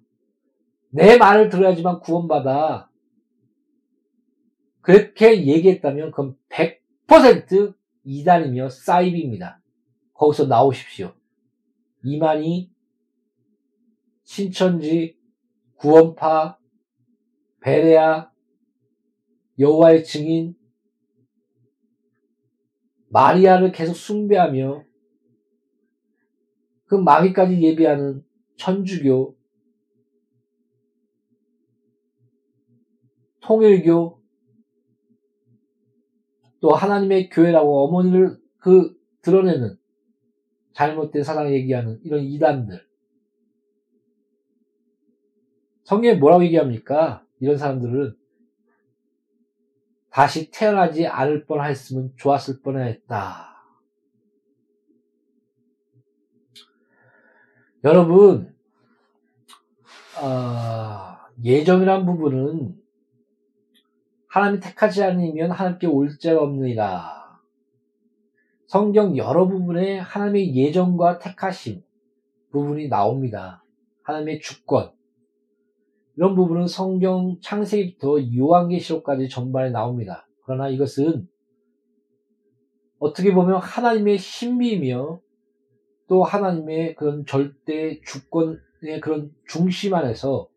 내 0.97 1.15
말을 1.15 1.49
들어야지만 1.49 1.99
구원받아. 1.99 2.89
그렇게 4.81 5.45
얘기했다면 5.45 6.09
그건 6.09 6.35
100% 6.49 7.75
이단이며 8.03 8.69
사이비입니다. 8.69 9.61
거기서 10.15 10.47
나오십시오. 10.47 11.13
이만희, 12.03 12.71
신천지, 14.23 15.19
구원파, 15.75 16.57
베레아, 17.61 18.31
여호와의 19.59 20.03
증인, 20.03 20.55
마리아를 23.09 23.71
계속 23.71 23.93
숭배하며 23.93 24.83
그 26.85 26.95
마귀까지 26.95 27.61
예비하는 27.61 28.25
천주교, 28.55 29.36
통일교, 33.47 34.21
또 36.59 36.69
하나님의 36.69 37.29
교회라고 37.29 37.85
어머니를 37.85 38.37
그 38.57 38.93
드러내는 39.21 39.77
잘못된 40.73 41.23
사랑 41.23 41.53
얘기하는 41.53 42.01
이런 42.03 42.23
이단들. 42.23 42.85
성경에 45.85 46.15
뭐라고 46.15 46.43
얘기합니까? 46.43 47.25
이런 47.39 47.57
사람들은 47.57 48.17
다시 50.09 50.51
태어나지 50.51 51.07
않을 51.07 51.45
뻔했으면 51.45 52.11
좋았을 52.17 52.61
뻔했다. 52.61 53.47
여러분, 57.85 58.53
어, 60.21 61.17
예정이란 61.41 62.05
부분은 62.05 62.86
하나님이 64.27 64.59
택하지 64.59 65.03
않으면 65.03 65.51
하나님께 65.51 65.87
올 65.87 66.17
자가 66.19 66.41
없느니라. 66.41 67.39
성경 68.67 69.15
여러 69.15 69.47
부분에 69.47 69.99
하나님의 69.99 70.55
예정과 70.55 71.19
택하심 71.19 71.81
부분이 72.51 72.89
나옵니다. 72.89 73.63
하나님의 74.03 74.41
주권. 74.41 74.91
이런 76.17 76.35
부분은 76.35 76.67
성경 76.67 77.37
창세기부터 77.41 78.35
요한계시록까지 78.35 79.29
전반에 79.29 79.69
나옵니다. 79.69 80.27
그러나 80.43 80.67
이것은 80.67 81.27
어떻게 82.99 83.33
보면 83.33 83.59
하나님의 83.59 84.17
신비이며 84.17 85.21
또 86.07 86.23
하나님의 86.23 86.95
그런 86.95 87.25
절대 87.25 88.01
주권의 88.01 88.99
그런 89.01 89.31
중심 89.47 89.93
안에서 89.93 90.49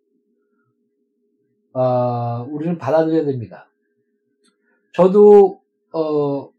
어, 1.72 2.46
우리는 2.50 2.78
받아들여야 2.78 3.24
됩니다. 3.24 3.68
저도 4.92 5.60
어, 5.92 6.50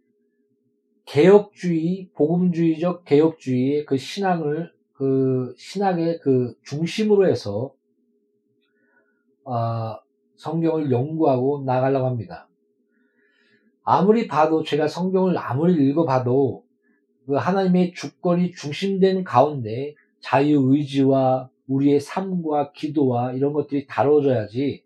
개혁주의, 1.05 2.09
복음주의적 2.15 3.03
개혁주의의 3.05 3.85
그 3.85 3.97
신앙을 3.97 4.71
그 4.93 5.53
신학의 5.57 6.19
그 6.19 6.53
중심으로 6.63 7.27
해서 7.27 7.73
어, 9.43 9.97
성경을 10.37 10.91
연구하고 10.91 11.63
나가려고 11.65 12.07
합니다. 12.07 12.47
아무리 13.83 14.27
봐도 14.27 14.63
제가 14.63 14.87
성경을 14.87 15.37
아무리 15.37 15.89
읽어봐도 15.89 16.63
그 17.25 17.33
하나님의 17.33 17.93
주권이 17.93 18.51
중심된 18.51 19.23
가운데 19.23 19.95
자유 20.21 20.71
의지와 20.71 21.49
우리의 21.67 21.99
삶과 21.99 22.71
기도와 22.71 23.33
이런 23.33 23.53
것들이 23.53 23.87
다뤄져야지 23.87 24.83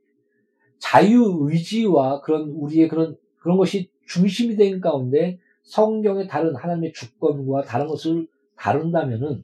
자유의지와 0.80 2.22
그런 2.22 2.50
우리의 2.50 2.88
그런 2.88 3.18
그런 3.38 3.58
것이 3.58 3.90
중심이 4.08 4.56
된 4.56 4.82
가운데 4.82 5.40
성경의 5.64 6.28
다른 6.28 6.56
하나님의 6.56 6.94
주권과 6.94 7.64
다른 7.64 7.88
것을 7.88 8.28
다룬다면은 8.56 9.44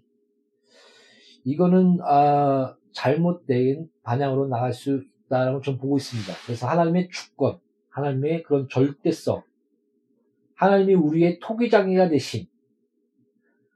이거는 1.43 1.99
아, 2.03 2.75
잘못된 2.93 3.89
반향으로 4.03 4.47
나갈 4.47 4.73
수 4.73 5.03
있다라고 5.25 5.61
좀 5.61 5.77
보고 5.77 5.97
있습니다. 5.97 6.33
그래서 6.45 6.67
하나님의 6.67 7.09
주권, 7.09 7.59
하나님의 7.89 8.43
그런 8.43 8.67
절대성, 8.69 9.43
하나님이 10.55 10.93
우리의 10.93 11.39
토기장애가 11.39 12.09
되신 12.09 12.45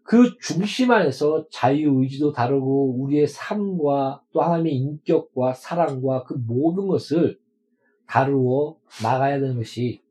그 0.03 0.37
중심 0.39 0.91
안에서 0.91 1.47
자유의지도 1.49 2.31
다르고 2.31 3.01
우리의 3.01 3.27
삶과 3.27 4.21
또 4.31 4.41
하나님의 4.41 4.75
인격과 4.75 5.53
사랑과 5.53 6.23
그 6.23 6.35
모든 6.35 6.87
것을 6.87 7.39
다루어 8.07 8.77
나가야 9.03 9.39
되는 9.39 9.57
것이 9.57 10.01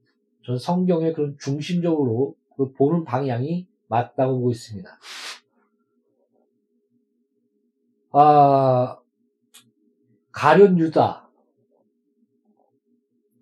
전 0.45 0.59
성경의 0.59 1.15
그런 1.15 1.37
중심적으로 1.39 2.35
그 2.57 2.73
보는 2.73 3.05
방향이 3.05 3.67
맞다고 3.89 4.37
보고 4.37 4.51
있습니다. 4.51 4.89
아, 8.13 8.99
가련 10.31 10.79
유다. 10.79 11.29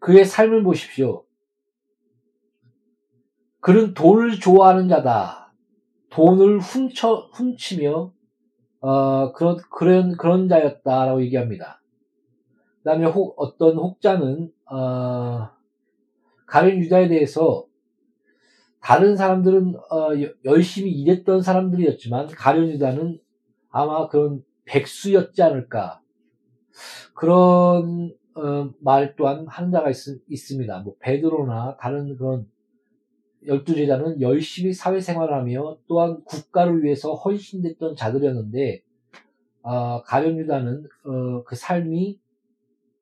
그의 0.01 0.25
삶을 0.25 0.63
보십시오. 0.63 1.25
그는 3.61 3.95
돈을 3.95 4.41
좋아하는 4.41 4.89
자다. 4.89 5.53
돈을 6.11 6.59
훔쳐, 6.59 7.31
훔치며, 7.33 8.13
어, 8.81 9.33
그런, 9.33 9.59
그런, 9.71 10.17
그런 10.17 10.49
자였다라고 10.49 11.23
얘기합니다. 11.23 11.82
그다음에 12.83 13.07
혹, 13.07 13.35
어떤 13.39 13.77
혹자는 13.77 14.53
어, 14.71 15.49
가룟 16.47 16.79
유다에 16.79 17.09
대해서 17.09 17.67
다른 18.81 19.17
사람들은 19.17 19.75
어, 19.91 20.21
여- 20.23 20.33
열심히 20.45 20.91
일했던 20.91 21.43
사람들이었지만 21.43 22.27
가룟 22.29 22.69
유다는 22.71 23.21
아마 23.71 24.09
그런 24.09 24.45
백수였지 24.65 25.43
않을까 25.43 26.01
그런 27.15 28.15
어, 28.35 28.71
말 28.81 29.15
또한 29.17 29.47
하는 29.47 29.71
자가 29.71 29.91
있, 29.91 29.97
있습니다. 30.29 30.81
뭐 30.81 30.95
베드로나 30.99 31.77
다른 31.81 32.17
그런 32.17 32.47
열두 33.47 33.75
제자는 33.75 34.21
열심히 34.21 34.73
사회생활을 34.73 35.35
하며 35.35 35.79
또한 35.87 36.23
국가를 36.25 36.83
위해서 36.83 37.15
헌신됐던 37.15 37.97
자들이었는데 37.97 38.83
아, 39.65 40.03
가룟 40.07 40.39
유다는 40.39 40.85
어, 41.05 41.45
그 41.45 41.55
삶이 41.55 42.22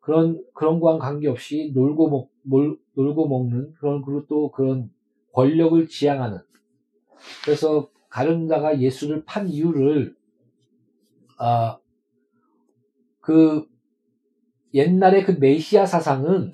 그런 0.01 0.43
그런 0.55 0.81
거랑 0.81 0.99
관계없이 0.99 1.73
놀고 1.75 2.11
먹 2.11 2.31
놀, 2.43 2.79
놀고 2.95 3.29
먹는 3.29 3.75
그런 3.75 4.03
그리고 4.03 4.27
또 4.27 4.51
그런 4.51 4.91
권력을 5.33 5.87
지향하는 5.89 6.39
그래서 7.45 7.91
가룟 8.09 8.45
유다가 8.45 8.81
예수를 8.81 9.25
판 9.25 9.49
이유를 9.49 10.17
아, 11.39 11.79
그 13.21 13.67
옛날에 14.75 15.23
그 15.23 15.33
메시아 15.33 15.87
사상은 15.87 16.53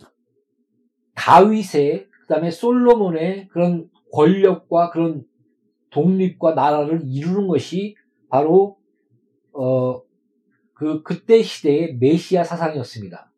다윗의 1.14 2.08
그다음에 2.22 2.50
솔로몬의 2.50 3.48
그런 3.48 3.88
권력과 4.12 4.90
그런 4.90 5.24
독립과 5.90 6.54
나라를 6.54 7.02
이루는 7.04 7.48
것이 7.48 7.96
바로 8.28 8.78
어 9.52 10.06
그 10.76 11.02
그때 11.02 11.42
시대의 11.42 11.96
메시아 11.96 12.44
사상이었습니다. 12.44 13.32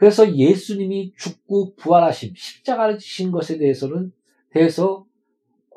그래서 0.00 0.34
예수님이 0.34 1.12
죽고 1.14 1.74
부활하심, 1.74 2.32
십자가를 2.34 2.96
지신 2.96 3.30
것에 3.30 3.58
대해서는 3.58 4.12
대해서 4.48 5.04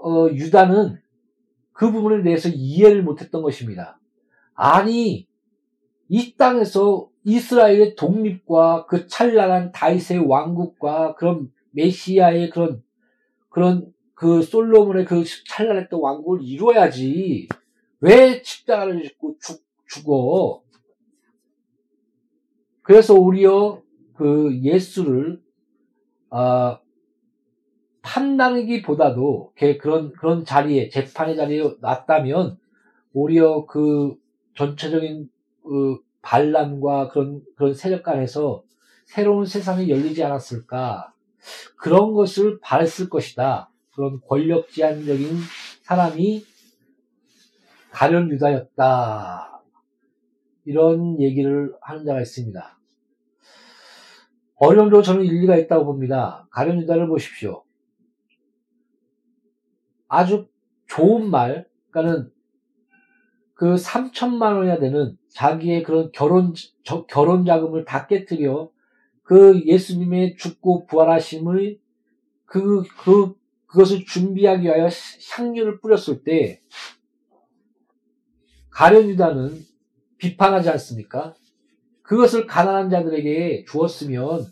어 0.02 0.30
유다는 0.30 0.98
그 1.74 1.92
부분에 1.92 2.24
대해서 2.24 2.48
이해를 2.48 3.04
못했던 3.04 3.42
것입니다. 3.42 4.00
아니 4.54 5.28
이 6.08 6.36
땅에서 6.38 7.10
이스라엘의 7.26 7.96
독립과 7.96 8.86
그 8.86 9.08
찬란한 9.08 9.74
다윗의 9.74 10.20
왕국과 10.20 11.16
그런 11.16 11.52
메시아의 11.72 12.50
그런 12.50 12.82
그런 13.50 13.92
그 14.14 14.42
솔로몬의 14.42 15.04
그 15.04 15.26
찬란했던 15.50 16.00
왕국을 16.00 16.44
이루어야지 16.44 17.50
왜 18.00 18.42
십자가를 18.42 19.04
짓고 19.04 19.36
죽, 19.42 19.62
죽어? 19.86 20.64
그래서 22.84 23.16
오히려 23.16 23.83
그 24.16 24.60
예수를 24.62 25.42
아 26.30 26.80
판단하기보다도 28.02 29.54
걔 29.56 29.78
그런 29.78 30.12
그런 30.14 30.44
자리에 30.46 30.90
재판의 30.90 31.36
자리에 31.36 31.64
놨다면 31.80 32.58
오히려 33.14 33.66
그 33.66 34.16
전체적인 34.56 35.30
그 35.64 36.00
반란과 36.22 37.10
그런 37.10 37.42
그런 37.56 37.74
세력 37.74 38.04
간에서 38.04 38.64
새로운 39.06 39.46
세상이 39.46 39.90
열리지 39.90 40.24
않았을까. 40.24 41.14
그런 41.78 42.14
것을 42.14 42.60
바랬을 42.62 43.10
것이다. 43.10 43.70
그런 43.94 44.20
권력 44.28 44.70
지향적인 44.70 45.38
사람이 45.82 46.46
가련 47.92 48.30
유다였다. 48.32 49.62
이런 50.66 51.22
얘기를 51.22 51.74
하는 51.82 52.06
자가 52.06 52.22
있습니다. 52.22 52.73
어려움도 54.56 55.02
저는 55.02 55.26
일리가 55.26 55.58
있다고 55.58 55.86
봅니다. 55.86 56.48
가련 56.52 56.80
유다를 56.82 57.08
보십시오. 57.08 57.64
아주 60.08 60.48
좋은 60.88 61.30
말, 61.30 61.68
그러니까는 61.90 62.32
그 63.56 63.76
3천만 63.76 64.56
원이나 64.58 64.78
되는 64.80 65.18
자기의 65.30 65.84
그런 65.84 66.12
결혼, 66.12 66.54
저- 66.84 67.06
결혼 67.06 67.46
자금을 67.46 67.86
다 67.86 68.08
깨뜨려 68.08 68.70
그 69.24 69.64
예수님의 69.66 70.36
죽고 70.38 70.86
부활하심을 70.86 71.80
그, 72.46 72.84
그, 73.04 73.36
그것을 73.68 74.06
준비하기 74.06 74.64
위하여 74.66 74.88
향유를 75.32 75.80
뿌렸을 75.80 76.24
때 76.24 76.62
가련 78.70 79.08
유다는 79.10 79.60
비판하지 80.18 80.70
않습니까? 80.70 81.34
그것을 82.04 82.46
가난한 82.46 82.90
자들에게 82.90 83.66
주었으면 83.68 84.46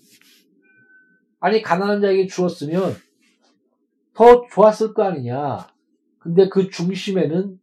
아니 1.39 1.61
가난한 1.61 2.01
자에게 2.01 2.27
주었으면 2.27 2.95
더 4.13 4.45
좋았을 4.51 4.93
거 4.93 5.03
아니냐. 5.03 5.67
근데 6.19 6.49
그 6.49 6.69
중심에는 6.69 7.59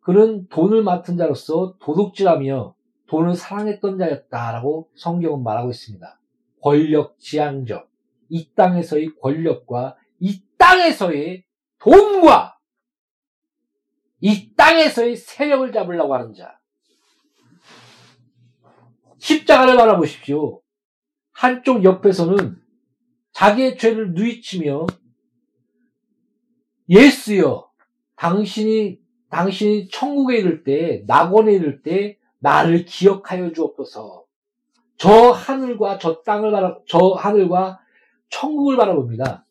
그는 0.00 0.48
돈을 0.48 0.82
맡은 0.82 1.16
자로서 1.16 1.76
도둑질하며 1.80 2.74
돈을 3.06 3.34
사랑했던 3.34 3.98
자였다라고 3.98 4.90
성경은 4.94 5.42
말하고 5.42 5.70
있습니다. 5.70 6.20
권력 6.60 7.18
지향적 7.18 7.88
이 8.28 8.52
땅에서의 8.54 9.14
권력과 9.20 9.96
이 10.18 10.42
땅에서의 10.58 11.44
돈과 11.78 12.58
이 14.20 14.54
땅에서의 14.54 15.16
세력을 15.16 15.70
잡으려고 15.72 16.14
하는 16.14 16.34
자. 16.34 16.58
십자가를 19.18 19.76
바라보십시오. 19.76 20.60
한쪽 21.32 21.84
옆에서는 21.84 22.56
자기의 23.32 23.76
죄를 23.76 24.14
누이치며 24.14 24.86
예수여, 26.88 27.68
당신이 28.16 28.98
당신이 29.28 29.88
천국에 29.88 30.38
이를 30.38 30.62
때, 30.62 31.04
낙원에 31.06 31.52
이를 31.52 31.82
때 31.82 32.18
나를 32.38 32.84
기억하여 32.84 33.52
주옵소서. 33.52 34.24
저 34.96 35.30
하늘과 35.30 35.98
저 35.98 36.22
땅을 36.22 36.52
바라, 36.52 36.78
저 36.86 36.98
하늘과 37.10 37.80
천국을 38.30 38.76
바라봅니다. 38.76 39.44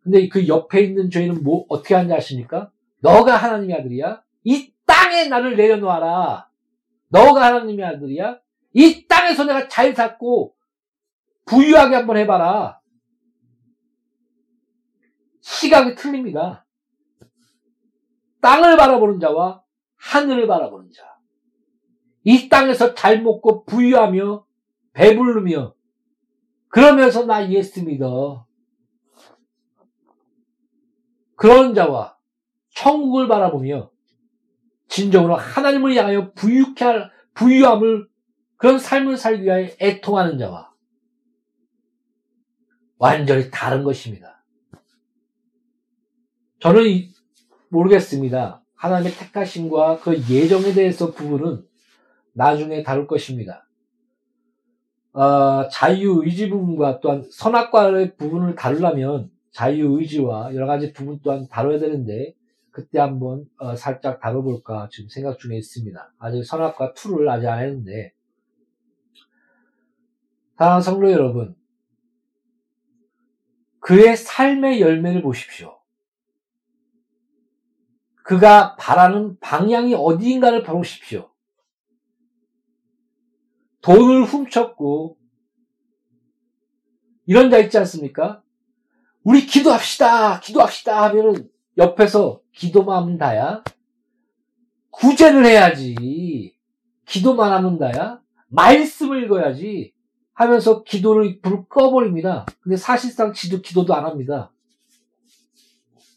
근데 0.00 0.28
그 0.28 0.48
옆에 0.48 0.82
있는 0.82 1.08
죄인은 1.08 1.44
뭐 1.44 1.64
어떻게 1.68 1.94
하는지 1.94 2.12
아십니까? 2.12 2.70
너가 2.98 3.36
하나님의 3.36 3.76
아들이야? 3.76 4.22
이 4.44 4.72
땅에 4.84 5.28
나를 5.28 5.56
내려놓아라. 5.56 6.48
너가 7.08 7.46
하나님의 7.46 7.84
아들이야? 7.86 8.40
이 8.72 9.06
땅에서 9.06 9.44
내가 9.44 9.68
잘 9.68 9.94
살고 9.94 10.54
부유하게 11.44 11.96
한번 11.96 12.16
해봐라. 12.16 12.80
시각이 15.40 15.94
틀립니다. 15.94 16.64
땅을 18.40 18.76
바라보는 18.76 19.20
자와 19.20 19.62
하늘을 19.96 20.46
바라보는 20.46 20.90
자. 20.92 21.16
이 22.24 22.48
땅에서 22.48 22.94
잘 22.94 23.22
먹고 23.22 23.64
부유하며 23.64 24.46
배부르며 24.92 25.74
그러면서 26.68 27.26
나 27.26 27.50
예수 27.50 27.84
믿어. 27.84 28.46
그런 31.36 31.74
자와 31.74 32.16
천국을 32.74 33.28
바라보며 33.28 33.90
진정으로 34.88 35.36
하나님을 35.36 35.94
향하여 35.96 36.32
부유케 36.32 36.84
할, 36.84 37.10
부유함을 37.34 38.08
그런 38.62 38.78
삶을 38.78 39.16
살기 39.16 39.42
위하여 39.42 39.70
애통하는 39.80 40.38
자와 40.38 40.70
완전히 42.96 43.50
다른 43.50 43.82
것입니다. 43.82 44.44
저는 46.60 46.86
이- 46.86 47.12
모르겠습니다. 47.70 48.62
하나님의 48.76 49.14
택하심과 49.14 49.98
그 49.98 50.16
예정에 50.30 50.74
대해서 50.74 51.10
부분은 51.10 51.64
나중에 52.34 52.84
다룰 52.84 53.08
것입니다. 53.08 53.68
어, 55.12 55.68
자유의지 55.68 56.48
부분과 56.48 57.00
또한 57.00 57.24
선악과의 57.32 58.14
부분을 58.14 58.54
다루려면 58.54 59.32
자유의지와 59.50 60.54
여러 60.54 60.66
가지 60.68 60.92
부분 60.92 61.18
또한 61.24 61.48
다뤄야 61.48 61.80
되는데 61.80 62.36
그때 62.70 63.00
한번 63.00 63.44
어, 63.58 63.74
살짝 63.74 64.20
다뤄볼까 64.20 64.88
지금 64.92 65.08
생각 65.08 65.40
중에 65.40 65.56
있습니다. 65.56 66.14
아직 66.20 66.44
선악과 66.44 66.92
2를 66.92 67.28
아직 67.28 67.48
안 67.48 67.58
했는데 67.64 68.12
사랑하는 70.56 70.82
성도 70.82 71.10
여러분 71.10 71.56
그의 73.80 74.16
삶의 74.16 74.80
열매를 74.80 75.22
보십시오. 75.22 75.80
그가 78.22 78.76
바라는 78.76 79.38
방향이 79.40 79.94
어디인가를 79.94 80.62
보십시오. 80.62 81.30
돈을 83.80 84.24
훔쳤고 84.24 85.18
이런 87.26 87.50
자 87.50 87.58
있지 87.58 87.76
않습니까? 87.78 88.42
우리 89.24 89.46
기도합시다, 89.46 90.40
기도합시다 90.40 91.02
하면은 91.04 91.50
옆에서 91.76 92.40
기도만 92.52 93.02
하면 93.02 93.18
다야? 93.18 93.64
구제를 94.90 95.44
해야지. 95.44 96.56
기도만 97.06 97.52
하면 97.52 97.78
다야? 97.78 98.20
말씀을 98.48 99.24
읽어야지. 99.24 99.91
하면서 100.34 100.82
기도를 100.82 101.40
불을 101.40 101.66
꺼버립니다. 101.68 102.46
근데 102.60 102.76
사실상 102.76 103.32
지도 103.32 103.60
기도도 103.60 103.94
안 103.94 104.04
합니다. 104.04 104.52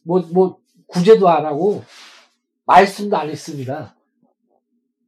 뭐, 0.04 0.22
뭐, 0.34 0.60
구제도 0.88 1.30
안 1.30 1.46
하고, 1.46 1.84
말씀도 2.66 3.18
안 3.18 3.30
했습니다. 3.30 3.96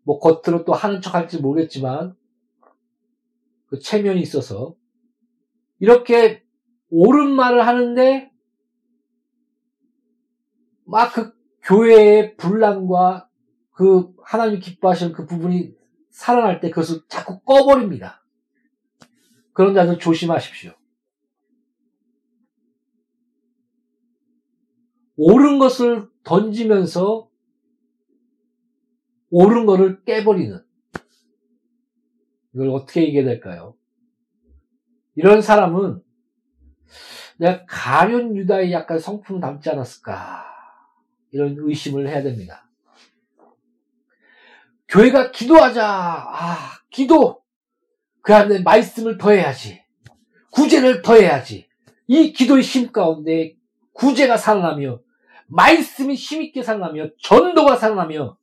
뭐, 0.03 0.19
겉으로 0.19 0.65
또 0.65 0.73
하는 0.73 1.01
척 1.01 1.13
할지 1.13 1.39
모르겠지만, 1.39 2.15
그 3.67 3.79
체면이 3.79 4.21
있어서, 4.21 4.75
이렇게 5.79 6.43
옳은 6.89 7.29
말을 7.31 7.65
하는데, 7.65 8.31
막 10.85 11.13
그 11.13 11.37
교회의 11.67 12.37
분란과 12.37 13.29
그 13.71 14.13
하나님 14.23 14.59
기뻐하시는 14.59 15.11
그 15.11 15.25
부분이 15.25 15.75
살아날 16.09 16.61
때 16.61 16.69
그것을 16.69 17.01
자꾸 17.09 17.41
꺼버립니다. 17.41 18.23
그런 19.57 19.73
자들 19.73 19.97
조심하십시오. 19.97 20.71
옳은 25.15 25.57
것을 25.57 26.07
던지면서 26.23 27.27
옳은 29.31 29.65
것을 29.65 30.03
깨버리는 30.03 30.63
이걸 32.53 32.69
어떻게 32.69 33.01
얘기해야 33.01 33.25
될까요? 33.25 33.75
이런 35.15 35.41
사람은 35.41 36.03
내가 37.39 37.65
가련 37.65 38.35
유다의 38.35 38.71
약간 38.71 38.99
성품 38.99 39.39
담지 39.39 39.71
않았을까 39.71 40.45
이런 41.31 41.55
의심을 41.57 42.07
해야 42.07 42.21
됩니다. 42.21 42.69
교회가 44.87 45.31
기도하자. 45.31 45.83
아, 45.83 46.57
기도. 46.91 47.46
그 48.27 48.35
안에 48.35 48.59
말씀을 48.59 49.17
더해야지. 49.17 49.81
구제를 50.51 51.01
더해야지. 51.01 51.65
이 52.07 52.33
기도의 52.33 52.61
힘 52.61 52.91
가운데 52.91 53.55
구제가 53.93 54.35
살아나며 54.35 54.99
말씀이 55.47 56.13
힘있게 56.13 56.61
살아나며 56.61 57.11
전도가 57.23 57.77
살아나며 57.77 58.37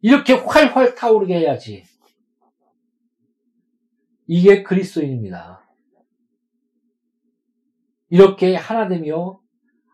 이렇게 0.00 0.32
활활 0.32 0.94
타오르게 0.94 1.36
해야지. 1.36 1.84
이게 4.26 4.62
그리스도인입니다. 4.62 5.68
이렇게 8.08 8.54
하나 8.56 8.88
되며 8.88 9.38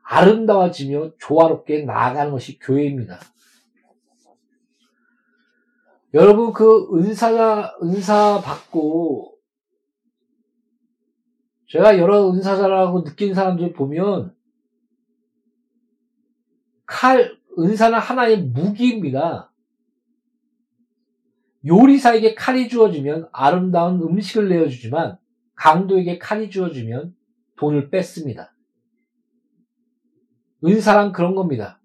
아름다워지며 0.04 1.16
조화롭게 1.18 1.82
나아가는 1.82 2.30
것이 2.30 2.60
교회입니다. 2.60 3.18
여러분 6.12 6.52
그 6.52 6.88
은사가 6.92 7.78
은사 7.82 8.40
받고 8.40 9.36
제가 11.68 11.98
여러 11.98 12.30
은사자라고 12.30 13.04
느낀 13.04 13.32
사람들 13.32 13.72
보면 13.74 14.34
칼 16.84 17.38
은사는 17.56 17.96
하나의 17.96 18.42
무기입니다. 18.42 19.52
요리사에게 21.64 22.34
칼이 22.34 22.68
주어지면 22.68 23.28
아름다운 23.32 24.00
음식을 24.02 24.48
내어주지만 24.48 25.18
강도에게 25.54 26.18
칼이 26.18 26.50
주어지면 26.50 27.14
돈을 27.56 27.90
뺐습니다. 27.90 28.52
은사란 30.64 31.12
그런 31.12 31.36
겁니다. 31.36 31.79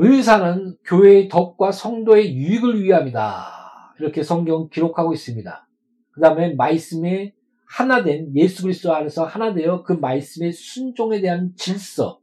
의사는 0.00 0.76
교회의 0.84 1.28
덕과 1.28 1.72
성도의 1.72 2.34
유익을 2.34 2.82
위함이다. 2.82 3.94
이렇게 3.98 4.22
성경 4.22 4.68
기록하고 4.68 5.12
있습니다. 5.12 5.68
그 6.12 6.20
다음에 6.20 6.54
말씀에 6.54 7.34
하나 7.66 8.04
된 8.04 8.34
예수 8.36 8.62
그리스도 8.62 8.94
안에서 8.94 9.24
하나 9.24 9.52
되어 9.52 9.82
그 9.82 9.92
말씀의 9.92 10.52
순종에 10.52 11.20
대한 11.20 11.52
질서 11.56 12.20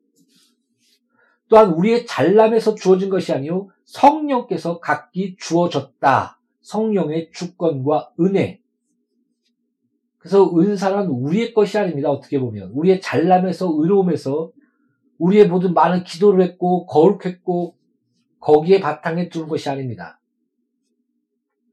또한 1.49 1.73
우리의 1.73 2.05
잘남에서 2.05 2.75
주어진 2.75 3.09
것이 3.09 3.31
아니요 3.33 3.69
성령께서 3.83 4.79
각기 4.79 5.35
주어졌다. 5.38 6.39
성령의 6.61 7.29
주권과 7.31 8.13
은혜. 8.21 8.61
그래서 10.17 10.49
은사란 10.57 11.07
우리의 11.07 11.53
것이 11.53 11.77
아닙니다. 11.77 12.09
어떻게 12.09 12.39
보면 12.39 12.71
우리의 12.71 13.01
잘남에서 13.01 13.69
의로움에서 13.77 14.51
우리의 15.17 15.47
모든 15.47 15.73
많은 15.73 16.04
기도를 16.04 16.43
했고 16.43 16.86
거룩했고 16.86 17.78
거기에 18.39 18.80
바탕에 18.80 19.30
두는 19.30 19.47
것이 19.47 19.69
아닙니다. 19.69 20.19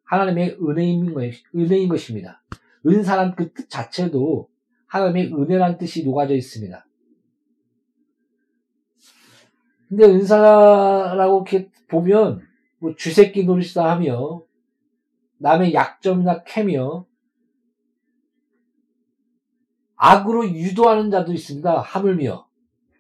하나님의 0.05 0.59
은혜인, 0.61 1.15
은혜인 1.55 1.89
것입니다. 1.89 2.43
은사란 2.87 3.35
그 3.35 3.53
뜻 3.53 3.69
자체도 3.69 4.49
하나님의 4.87 5.33
은혜란 5.33 5.79
뜻이 5.79 6.05
녹아져 6.05 6.35
있습니다. 6.35 6.87
근데 9.89 10.05
은사라고 10.05 11.45
이렇게 11.47 11.71
보면 11.89 12.41
뭐 12.79 12.95
쥐새끼 12.97 13.45
노릇이다 13.45 13.91
하며 13.91 14.43
남의 15.39 15.75
약점이나 15.75 16.45
캐며 16.45 17.07
악으로 19.97 20.49
유도하는 20.49 21.11
자도 21.11 21.33
있습니다. 21.33 21.81
하물며 21.81 22.49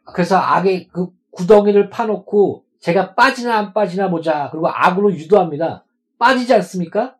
그래서 0.04 0.36
악의 0.36 0.88
그 0.88 1.08
구덩이를 1.30 1.90
파놓고 1.90 2.64
제가 2.80 3.14
빠지나 3.14 3.58
안 3.58 3.72
빠지나 3.72 4.10
보자. 4.10 4.50
그리고 4.50 4.68
악으로 4.68 5.12
유도합니다. 5.12 5.84
빠지지 6.18 6.52
않습니까? 6.54 7.16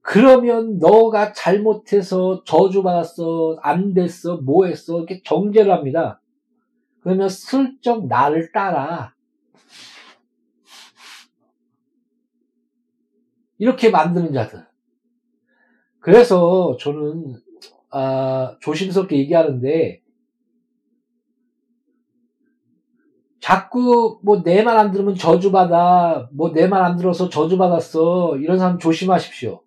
그러면 0.00 0.78
너가 0.78 1.32
잘못해서 1.32 2.44
저주받았어, 2.44 3.58
안 3.60 3.92
됐어, 3.92 4.36
뭐 4.36 4.66
했어, 4.66 4.98
이렇게 4.98 5.20
정죄를 5.24 5.72
합니다. 5.72 6.20
그러면 7.00 7.28
슬쩍 7.28 8.06
나를 8.06 8.52
따라. 8.52 9.14
이렇게 13.58 13.90
만드는 13.90 14.32
자들. 14.32 14.64
그래서 15.98 16.76
저는, 16.78 17.40
아, 17.90 18.56
조심스럽게 18.60 19.16
얘기하는데, 19.18 20.02
자꾸 23.46 24.18
뭐 24.24 24.42
내 24.42 24.64
말 24.64 24.76
안 24.76 24.90
들으면 24.90 25.14
저주받아. 25.14 26.30
뭐 26.32 26.50
내 26.52 26.66
말 26.66 26.82
안 26.82 26.96
들어서 26.96 27.28
저주받았어. 27.28 28.38
이런 28.38 28.58
사람 28.58 28.76
조심하십시오. 28.80 29.62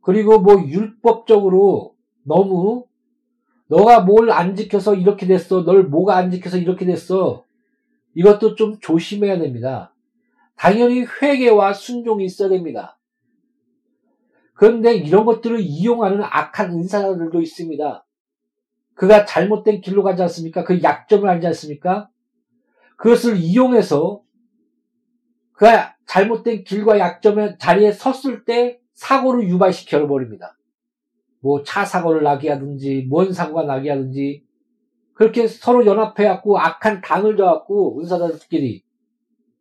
그리고 0.00 0.40
뭐 0.40 0.54
율법적으로 0.66 1.94
너무 2.24 2.86
너가 3.68 4.00
뭘 4.00 4.30
안 4.30 4.56
지켜서 4.56 4.94
이렇게 4.94 5.26
됐어. 5.26 5.64
널 5.64 5.84
뭐가 5.84 6.16
안 6.16 6.30
지켜서 6.30 6.56
이렇게 6.56 6.86
됐어. 6.86 7.44
이것도 8.14 8.54
좀 8.54 8.78
조심해야 8.80 9.38
됩니다. 9.38 9.94
당연히 10.56 11.04
회개와 11.04 11.74
순종이 11.74 12.24
있어야 12.24 12.48
됩니다. 12.48 12.98
그런데 14.54 14.94
이런 14.94 15.26
것들을 15.26 15.60
이용하는 15.60 16.22
악한 16.22 16.70
은사들도 16.70 17.38
있습니다. 17.38 18.06
그가 19.00 19.24
잘못된 19.24 19.80
길로 19.80 20.02
가지 20.02 20.20
않습니까? 20.20 20.62
그 20.62 20.82
약점을 20.82 21.26
알지 21.26 21.46
않습니까? 21.46 22.10
그것을 22.98 23.38
이용해서 23.38 24.20
그가 25.54 25.96
잘못된 26.04 26.64
길과 26.64 26.98
약점의 26.98 27.56
자리에 27.58 27.92
섰을 27.92 28.44
때 28.44 28.78
사고를 28.92 29.48
유발시켜 29.48 30.06
버립니다. 30.06 30.58
뭐 31.40 31.62
차 31.64 31.86
사고를 31.86 32.22
나게 32.22 32.50
하든지 32.50 33.06
뭔 33.08 33.32
사고가 33.32 33.62
나게 33.62 33.88
하든지 33.88 34.44
그렇게 35.14 35.48
서로 35.48 35.86
연합해 35.86 36.28
갖고 36.28 36.58
악한 36.58 37.00
당을 37.00 37.38
져 37.38 37.46
갖고 37.46 37.98
은사자들끼리 38.00 38.84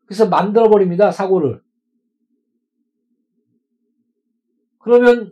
그래서 0.05 0.27
만들어 0.27 0.69
버립니다 0.69 1.11
사고를 1.11 1.61
그러면 4.79 5.31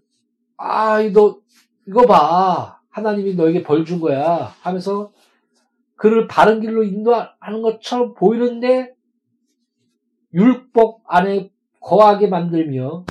아 0.56 1.02
이거 1.02 1.42
이거 1.86 2.06
봐 2.06 2.77
하나님이 2.98 3.36
너에게 3.36 3.62
벌 3.62 3.86
준 3.86 4.00
거야 4.00 4.54
하면서 4.62 5.12
그를 5.96 6.28
바른 6.28 6.62
길로 6.62 6.84
인도하는 6.84 7.62
것처럼 7.62 8.16
보이는데 8.16 8.96
율법 10.34 11.02
안에 11.06 11.52
거하게 11.80 12.28
만들며 12.28 13.06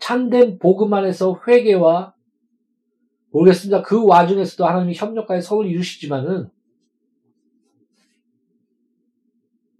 참된 0.00 0.58
복음 0.58 0.92
안에서 0.94 1.40
회개와 1.46 2.14
모르겠습니다. 3.30 3.82
그 3.82 4.04
와중에서도 4.04 4.66
하나님이 4.66 4.94
협력하여 4.94 5.40
성을 5.40 5.64
이루시지만은 5.64 6.50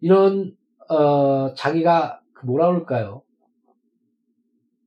이런 0.01 0.57
어, 0.89 1.55
자기가 1.55 2.23
그 2.33 2.47
뭐라 2.47 2.69
그럴까요? 2.69 3.23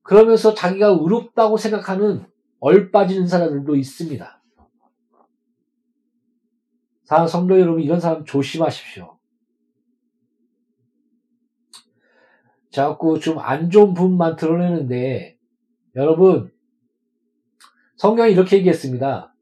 그러면서 0.03 0.53
자기가 0.53 0.87
의롭다고 0.87 1.57
생각하는 1.57 2.25
얼빠지는 2.65 3.27
사람들도 3.27 3.75
있습니다. 3.75 4.41
사랑 7.03 7.27
성도 7.27 7.59
여러분, 7.59 7.83
이런 7.83 7.99
사람 7.99 8.25
조심하십시오. 8.25 9.19
자꾸 12.71 13.19
좀 13.19 13.37
안 13.37 13.69
좋은 13.69 13.93
부분만 13.93 14.35
드러내는데, 14.35 15.37
여러분, 15.95 16.51
성경이 17.97 18.31
이렇게 18.33 18.57
얘기했습니다. 18.57 19.35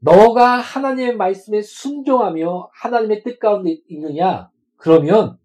너가 0.00 0.56
하나님의 0.56 1.16
말씀에 1.16 1.60
순종하며 1.60 2.70
하나님의 2.72 3.22
뜻 3.22 3.38
가운데 3.38 3.76
있느냐? 3.88 4.50
그러면 4.76 5.38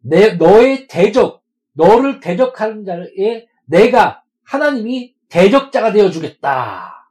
내, 0.00 0.36
너의 0.36 0.88
대적, 0.88 1.44
너를 1.74 2.20
대적하는 2.20 2.86
자에 2.86 3.46
내가 3.66 4.22
하나님이 4.44 5.13
대적자가 5.34 5.90
되어주겠다. 5.90 7.10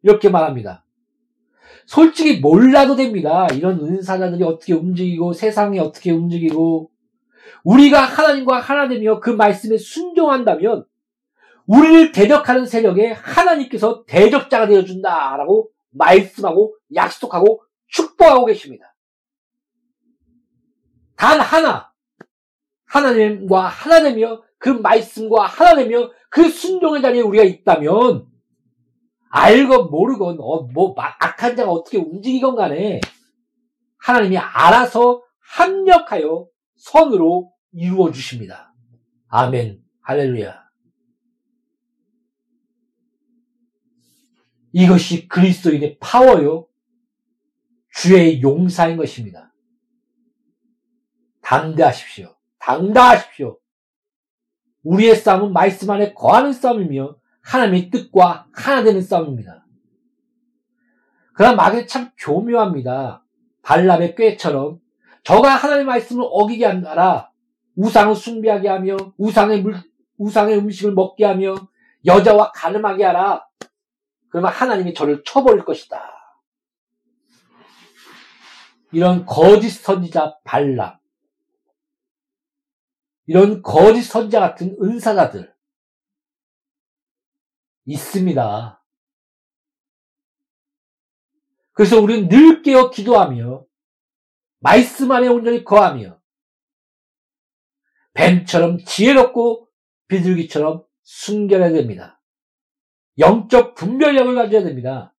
이렇게 0.00 0.30
말합니다. 0.30 0.86
솔직히 1.84 2.40
몰라도 2.40 2.96
됩니다. 2.96 3.46
이런 3.52 3.78
은사자들이 3.78 4.42
어떻게 4.42 4.72
움직이고 4.72 5.34
세상이 5.34 5.78
어떻게 5.78 6.12
움직이고 6.12 6.90
우리가 7.62 8.00
하나님과 8.00 8.58
하나 8.58 8.88
되며 8.88 9.20
그 9.20 9.28
말씀에 9.28 9.76
순종한다면 9.76 10.86
우리를 11.66 12.12
대적하는 12.12 12.64
세력에 12.64 13.12
하나님께서 13.12 14.04
대적자가 14.06 14.66
되어준다라고 14.66 15.70
말씀하고 15.90 16.74
약속하고 16.94 17.64
축복하고 17.88 18.46
계십니다. 18.46 18.94
단 21.16 21.38
하나 21.38 21.92
하나님과 22.86 23.66
하나 23.66 24.02
되며 24.02 24.42
그 24.62 24.68
말씀과 24.68 25.44
하나 25.44 25.74
되며 25.74 26.12
그 26.30 26.48
순종의 26.48 27.02
자리에 27.02 27.20
우리가 27.20 27.42
있다면 27.42 28.28
알건 29.28 29.90
모르건 29.90 30.38
어, 30.38 30.62
뭐 30.72 30.94
악한 30.96 31.56
자가 31.56 31.72
어떻게 31.72 31.98
움직이건 31.98 32.54
간에 32.54 33.00
하나님이 33.98 34.38
알아서 34.38 35.24
합력하여 35.40 36.46
선으로 36.76 37.52
이루어 37.72 38.12
주십니다. 38.12 38.72
아멘. 39.26 39.82
할렐루야. 40.02 40.62
이것이 44.74 45.26
그리스도인의 45.26 45.98
파워요. 45.98 46.68
주의 47.92 48.40
용사인 48.40 48.96
것입니다. 48.96 49.52
당대하십시오. 51.40 52.36
당당하십시오. 52.60 53.58
우리의 54.82 55.16
싸움은 55.16 55.52
말씀 55.52 55.90
안에 55.90 56.12
거하는 56.14 56.52
싸움이며 56.52 57.16
하나님의 57.42 57.90
뜻과 57.90 58.46
하나 58.52 58.82
되는 58.82 59.00
싸움입니다. 59.00 59.64
그러나 61.34 61.54
마귀는 61.54 61.86
참 61.86 62.10
교묘합니다. 62.18 63.24
발람의 63.62 64.14
꾀처럼 64.14 64.80
저가 65.24 65.54
하나님의 65.54 65.86
말씀을 65.86 66.24
어기게 66.28 66.64
하라 66.66 67.30
우상을 67.76 68.14
숭배하게 68.14 68.68
하며 68.68 68.96
우상의 69.16 69.62
물, 69.62 69.76
우상의 70.18 70.58
음식을 70.58 70.92
먹게 70.92 71.24
하며 71.24 71.54
여자와 72.04 72.52
가늠하게 72.52 73.04
하라. 73.04 73.46
그러면 74.28 74.52
하나님이 74.52 74.94
저를 74.94 75.22
쳐버릴 75.24 75.64
것이다. 75.64 76.00
이런 78.92 79.24
거짓 79.24 79.70
선지자 79.70 80.36
발람, 80.44 80.96
이런 83.32 83.62
거짓 83.62 84.02
선자 84.02 84.40
같은 84.40 84.76
은사자들 84.78 85.56
있습니다. 87.86 88.84
그래서 91.72 91.98
우리는 91.98 92.28
늘 92.28 92.60
깨어 92.60 92.90
기도하며 92.90 93.64
말씀 94.58 95.10
안에 95.10 95.28
온전히 95.28 95.64
거하며 95.64 96.20
뱀처럼 98.12 98.84
지혜롭고 98.84 99.66
비둘기처럼 100.08 100.84
순결해야 101.00 101.70
됩니다. 101.70 102.20
영적 103.16 103.74
분별력을 103.76 104.34
가져야 104.34 104.62
됩니다. 104.62 105.16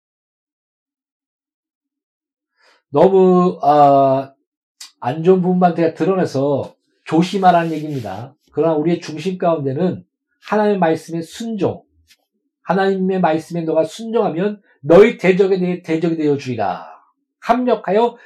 너무 2.90 3.58
어, 3.62 4.36
안 5.00 5.24
좋은 5.24 5.40
부분만 5.40 5.74
제가 5.74 5.94
드러내서 5.94 6.76
조심하라는 7.04 7.72
얘기입니다. 7.72 8.34
그러나 8.52 8.74
우리의 8.74 9.00
중심 9.00 9.38
가운데는 9.38 10.04
하나님의 10.48 10.78
말씀에 10.78 11.22
순종, 11.22 11.84
하나님의 12.62 13.20
말씀에 13.20 13.62
너가 13.62 13.84
순종하면 13.84 14.62
너희 14.80 15.16
대적에 15.16 15.58
대해 15.58 15.82
대적이 15.82 16.16
되어 16.16 16.36
주리라. 16.36 16.92
합력하여 17.40 18.16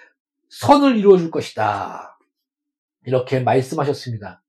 선을 0.49 0.97
이루어 0.97 1.19
줄 1.19 1.31
것이다. 1.31 2.19
이렇게 3.05 3.41
말씀하셨습니다. 3.41 4.43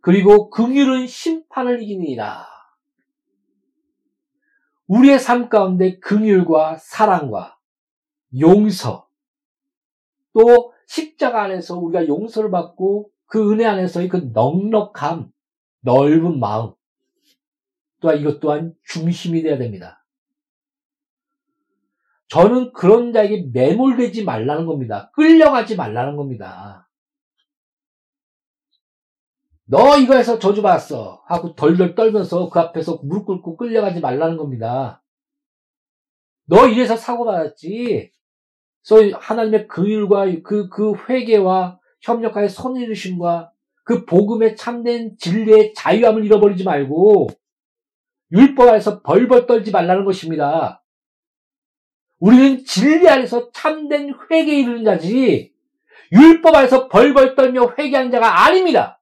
그리고 0.00 0.50
긍휼은 0.50 1.06
심판을 1.06 1.82
이기니라. 1.82 2.46
우리의 4.86 5.18
삶 5.20 5.48
가운데 5.48 5.98
긍휼과 6.00 6.78
사랑과 6.78 7.58
용서 8.40 9.08
또 10.32 10.72
십자가 10.86 11.42
안에서 11.42 11.78
우리가 11.78 12.08
용서를 12.08 12.50
받고 12.50 13.10
그 13.30 13.52
은혜 13.52 13.64
안에서의 13.64 14.08
그 14.08 14.30
넉넉함, 14.32 15.30
넓은 15.82 16.40
마음 16.40 16.74
또한 18.00 18.18
이것 18.18 18.40
또한 18.40 18.74
중심이 18.84 19.42
되어야 19.42 19.56
됩니다. 19.56 20.04
저는 22.28 22.72
그런 22.72 23.12
자에게 23.12 23.48
매몰되지 23.52 24.24
말라는 24.24 24.66
겁니다. 24.66 25.10
끌려가지 25.14 25.76
말라는 25.76 26.16
겁니다. 26.16 26.88
너 29.64 29.96
이거 29.96 30.16
해서 30.16 30.38
저주받았어. 30.38 31.22
하고 31.26 31.54
덜덜 31.54 31.94
떨면서 31.94 32.50
그 32.50 32.58
앞에서 32.58 33.00
무릎 33.04 33.26
꿇고 33.26 33.56
끌려가지 33.56 34.00
말라는 34.00 34.36
겁니다. 34.36 35.04
너 36.46 36.66
이래서 36.66 36.96
사고받았지. 36.96 38.10
그래서 38.88 39.18
하나님의 39.18 39.68
그 39.68 39.86
일과 39.86 40.26
그, 40.42 40.68
그 40.68 40.94
회개와 41.08 41.79
협력하여 42.00 42.48
선이루심과 42.48 43.52
그 43.84 44.04
복음의 44.04 44.56
참된 44.56 45.16
진리의 45.18 45.74
자유함을 45.74 46.24
잃어버리지 46.24 46.64
말고 46.64 47.28
율법 48.32 48.68
안에서 48.68 49.02
벌벌 49.02 49.46
떨지 49.46 49.70
말라는 49.70 50.04
것입니다. 50.04 50.84
우리는 52.18 52.64
진리 52.64 53.08
안에서 53.08 53.50
참된 53.52 54.14
회개에 54.30 54.60
이르는 54.60 54.84
자지 54.84 55.52
율법 56.12 56.54
안에서 56.54 56.88
벌벌 56.88 57.34
떨며 57.34 57.74
회개한 57.78 58.10
자가 58.10 58.44
아닙니다. 58.44 59.00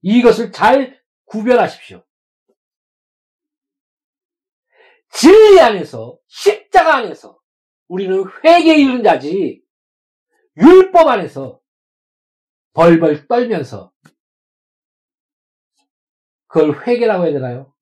이것을 0.00 0.50
잘 0.50 1.00
구별하십시오. 1.26 2.02
진리 5.10 5.60
안에서, 5.60 6.18
십자가 6.26 6.96
안에서 6.96 7.38
우리는 7.86 8.24
회개에 8.42 8.76
이른 8.76 9.02
자지, 9.02 9.61
율법 10.56 11.06
안에서 11.06 11.60
벌벌 12.74 13.26
떨면서 13.26 13.92
그걸 16.46 16.86
회개라고 16.86 17.24
해야 17.24 17.32
되나요? 17.32 17.72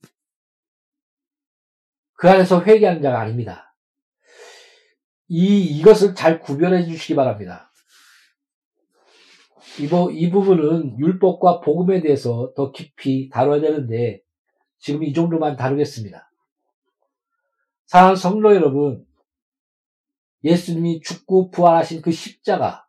그 2.15 2.29
안에서 2.29 2.63
회개하는 2.63 3.03
자가 3.03 3.21
아닙니다. 3.21 3.75
이, 5.29 5.65
이것을 5.79 6.15
잘 6.15 6.41
구별해 6.41 6.85
주시기 6.85 7.15
바랍니다. 7.15 7.71
이, 9.79 9.89
이 10.13 10.31
부분은 10.31 10.99
율법과 10.99 11.61
복음에 11.61 12.01
대해서 12.01 12.53
더 12.55 12.73
깊이 12.73 13.29
다뤄야 13.31 13.61
되는데 13.61 14.23
지금 14.79 15.05
이 15.05 15.13
정도만 15.13 15.57
다루겠습니다. 15.57 16.31
사랑하는 17.87 18.17
성도 18.17 18.55
여러분, 18.55 19.05
예수님이 20.45 21.01
죽고 21.03 21.51
부활하신 21.51 22.03
그 22.03 22.11
십자가 22.11 22.87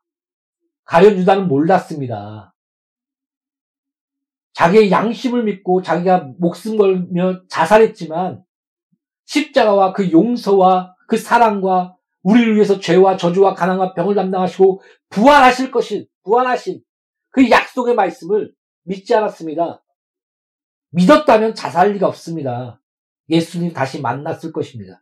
가련 0.84 1.18
유다는 1.18 1.48
몰랐습니다. 1.48 2.54
자기의 4.54 4.92
양심을 4.92 5.44
믿고 5.44 5.82
자기가 5.82 6.32
목숨 6.38 6.78
걸며 6.78 7.42
자살했지만 7.48 8.44
십자가와 9.26 9.94
그 9.94 10.12
용서와 10.12 10.96
그 11.08 11.18
사랑과 11.18 11.96
우리를 12.24 12.56
위해서 12.56 12.80
죄와 12.80 13.18
저주와 13.18 13.56
가난과 13.56 13.94
병을 13.94 14.16
담당하시고 14.16 14.82
부활하실 15.10 15.72
것인 15.72 16.08
부활하신 16.24 16.82
그 17.30 17.50
약속의 17.50 17.96
말씀을 17.96 18.54
믿지 18.84 19.16
않았습니다. 19.16 19.82
믿었다면 20.92 21.56
자살할 21.56 21.94
리가 21.94 22.08
없습니다. 22.08 22.82
예수님 23.30 23.74
다시 23.74 24.02
만났을 24.02 24.52
것입니다. 24.52 25.02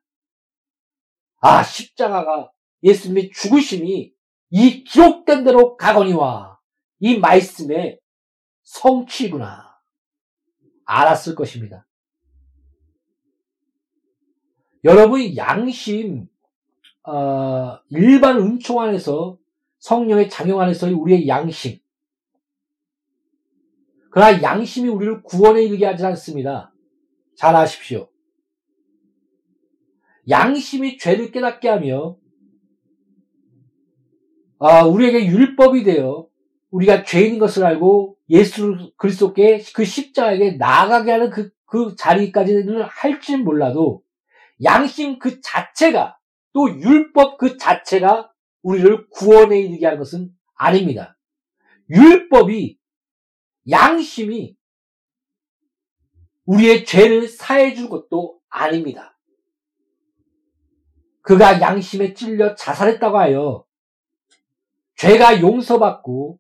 아, 1.40 1.64
십자가가 1.64 2.52
예수님의 2.84 3.32
죽으심이 3.32 4.14
이 4.52 4.84
기록된 4.84 5.44
대로 5.44 5.78
가거니와 5.78 6.60
이 7.00 7.18
말씀의 7.18 8.00
성취구나. 8.64 9.70
알았을 10.86 11.36
것입니다. 11.36 11.86
여러분이 14.84 15.36
양심, 15.38 16.28
어, 17.04 17.80
일반 17.90 18.38
은총 18.38 18.80
안에서 18.82 19.38
성령의 19.80 20.30
작용 20.30 20.62
안에서의 20.62 20.94
우리의 20.94 21.28
양심. 21.28 21.80
그러나 24.12 24.42
양심이 24.42 24.90
우리를 24.90 25.24
구원에 25.24 25.64
이르게 25.64 25.86
하지 25.86 26.06
않습니다. 26.06 26.74
잘 27.36 27.56
아십시오. 27.56 28.10
양심이 30.28 30.98
죄를 30.98 31.32
깨닫게 31.32 31.70
하며 31.70 32.18
아, 34.60 34.84
우리에게 34.84 35.26
율법이 35.28 35.84
되어 35.84 36.28
우리가 36.72 37.04
죄인인 37.04 37.40
것을 37.40 37.66
알고 37.66 38.18
예수 38.30 38.92
그리스도께 38.98 39.64
그 39.74 39.86
십자가에게 39.86 40.54
나아가게 40.54 41.12
하는 41.12 41.30
그, 41.30 41.52
그 41.66 41.96
자리까지는 41.98 42.82
할지 42.84 43.38
몰라도 43.38 44.04
양심 44.64 45.20
그 45.20 45.42
자체가 45.42 46.18
또 46.54 46.70
율법 46.70 47.38
그 47.38 47.58
자체가 47.58 48.32
우리를 48.62 49.10
구원에 49.10 49.60
이르게 49.60 49.86
하는 49.86 49.98
것은 49.98 50.32
아닙니다. 50.56 51.18
율법이 51.90 52.78
양심이 53.70 54.58
우리의 56.46 56.86
죄를 56.86 57.28
사해 57.28 57.74
줄 57.74 57.90
것도 57.90 58.40
아닙니다. 58.50 59.09
그가 61.30 61.62
양심에 61.62 62.16
찔려 62.16 62.56
자살했다고 62.56 63.20
하여 63.20 63.64
죄가 64.96 65.42
용서받고 65.42 66.40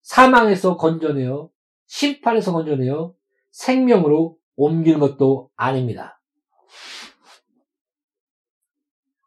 사망에서 0.00 0.78
건져내어 0.78 1.50
심판에서 1.88 2.52
건져내어 2.52 3.14
생명으로 3.50 4.38
옮기는 4.56 4.98
것도 4.98 5.50
아닙니다. 5.56 6.22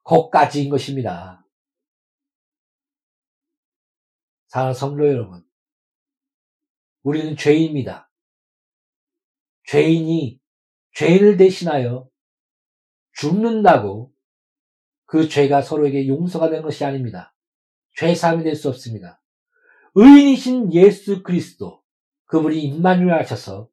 거까지인 0.04 0.72
것입니다. 0.72 1.46
사랑하는 4.48 4.74
성도 4.74 5.08
여러분, 5.08 5.46
우리는 7.04 7.38
죄인입니다. 7.38 8.10
죄인이 9.68 10.40
죄인을 10.96 11.38
대신하여 11.38 12.10
죽는다고 13.16 14.12
그 15.06 15.28
죄가 15.28 15.62
서로에게 15.62 16.08
용서가 16.08 16.50
되는 16.50 16.64
것이 16.64 16.84
아닙니다. 16.86 17.34
죄사함이 17.98 18.44
될 18.44 18.56
수 18.56 18.70
없습니다. 18.70 19.22
의인이신 19.96 20.74
예수 20.74 21.24
그리스도, 21.24 21.82
그분이 22.26 22.62
임마누엘 22.62 23.14
하셔서 23.14 23.70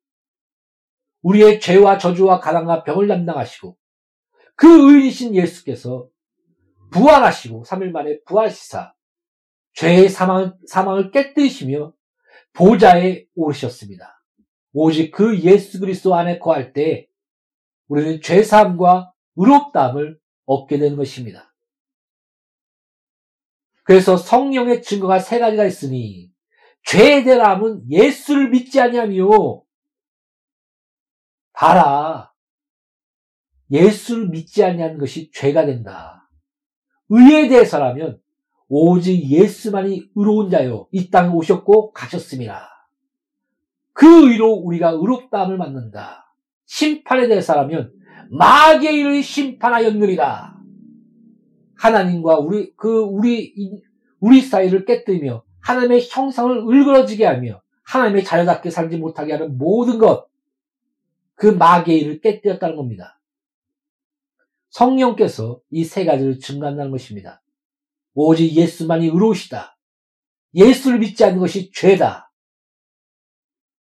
우리의 1.22 1.60
죄와 1.60 1.98
저주와 1.98 2.40
가난과 2.40 2.84
병을 2.84 3.08
담당하시고 3.08 3.76
그 4.54 4.68
의인이신 4.68 5.34
예수께서 5.34 6.08
부활하시고 6.92 7.64
3일 7.64 7.90
만에 7.90 8.20
부활시사 8.24 8.94
죄의 9.74 10.08
사망, 10.10 10.56
사망을 10.66 11.10
깨뜨리시며 11.10 11.92
보좌에 12.52 13.26
오르셨습니다. 13.34 14.22
오직 14.74 15.10
그 15.10 15.40
예수 15.40 15.80
그리스도 15.80 16.14
안에 16.14 16.38
거할 16.38 16.72
때 16.72 17.08
우리는 17.88 18.20
죄사함과 18.20 19.11
의롭다함을 19.36 20.18
얻게 20.46 20.78
되는 20.78 20.96
것입니다. 20.96 21.54
그래서 23.84 24.16
성령의 24.16 24.82
증거가 24.82 25.18
세 25.18 25.38
가지가 25.38 25.64
있으니 25.64 26.30
죄에 26.84 27.24
대함은 27.24 27.90
예수를 27.90 28.50
믿지 28.50 28.80
아니하며 28.80 29.62
봐라 31.52 32.32
예수를 33.70 34.28
믿지 34.28 34.62
아니하는 34.64 34.98
것이 34.98 35.30
죄가 35.32 35.66
된다. 35.66 36.28
의에 37.08 37.48
대해서라면 37.48 38.20
오직 38.68 39.28
예수만이 39.28 40.10
의로운 40.14 40.50
자요 40.50 40.88
이 40.92 41.10
땅에 41.10 41.28
오셨고 41.32 41.92
가셨습니다. 41.92 42.68
그 43.92 44.30
의로 44.30 44.52
우리가 44.52 44.90
의롭다함을 44.90 45.58
받는다. 45.58 46.34
심판에 46.66 47.28
대해서라면 47.28 47.92
마귀의 48.32 48.98
일을 48.98 49.22
심판하였느리라. 49.22 50.56
하나님과 51.76 52.38
우리 52.38 52.74
그 52.76 53.00
우리 53.00 53.82
우리 54.20 54.40
사이를 54.40 54.84
깨뜨리며 54.86 55.44
하나님의 55.60 56.08
형상을 56.10 56.56
을그러지게 56.56 57.26
하며 57.26 57.60
하나님의 57.84 58.24
자녀답게 58.24 58.70
살지 58.70 58.96
못하게 58.96 59.32
하는 59.32 59.58
모든 59.58 59.98
것, 59.98 60.28
그 61.34 61.46
마귀의 61.46 62.00
일을 62.00 62.20
깨뜨렸다는 62.20 62.76
겁니다. 62.76 63.20
성령께서 64.70 65.60
이 65.70 65.84
세 65.84 66.06
가지를 66.06 66.38
증거한다는 66.38 66.90
것입니다. 66.90 67.42
오직 68.14 68.54
예수만이 68.54 69.06
의로우시다. 69.06 69.76
예수를 70.54 70.98
믿지 71.00 71.24
않는 71.24 71.38
것이 71.38 71.70
죄다. 71.72 72.32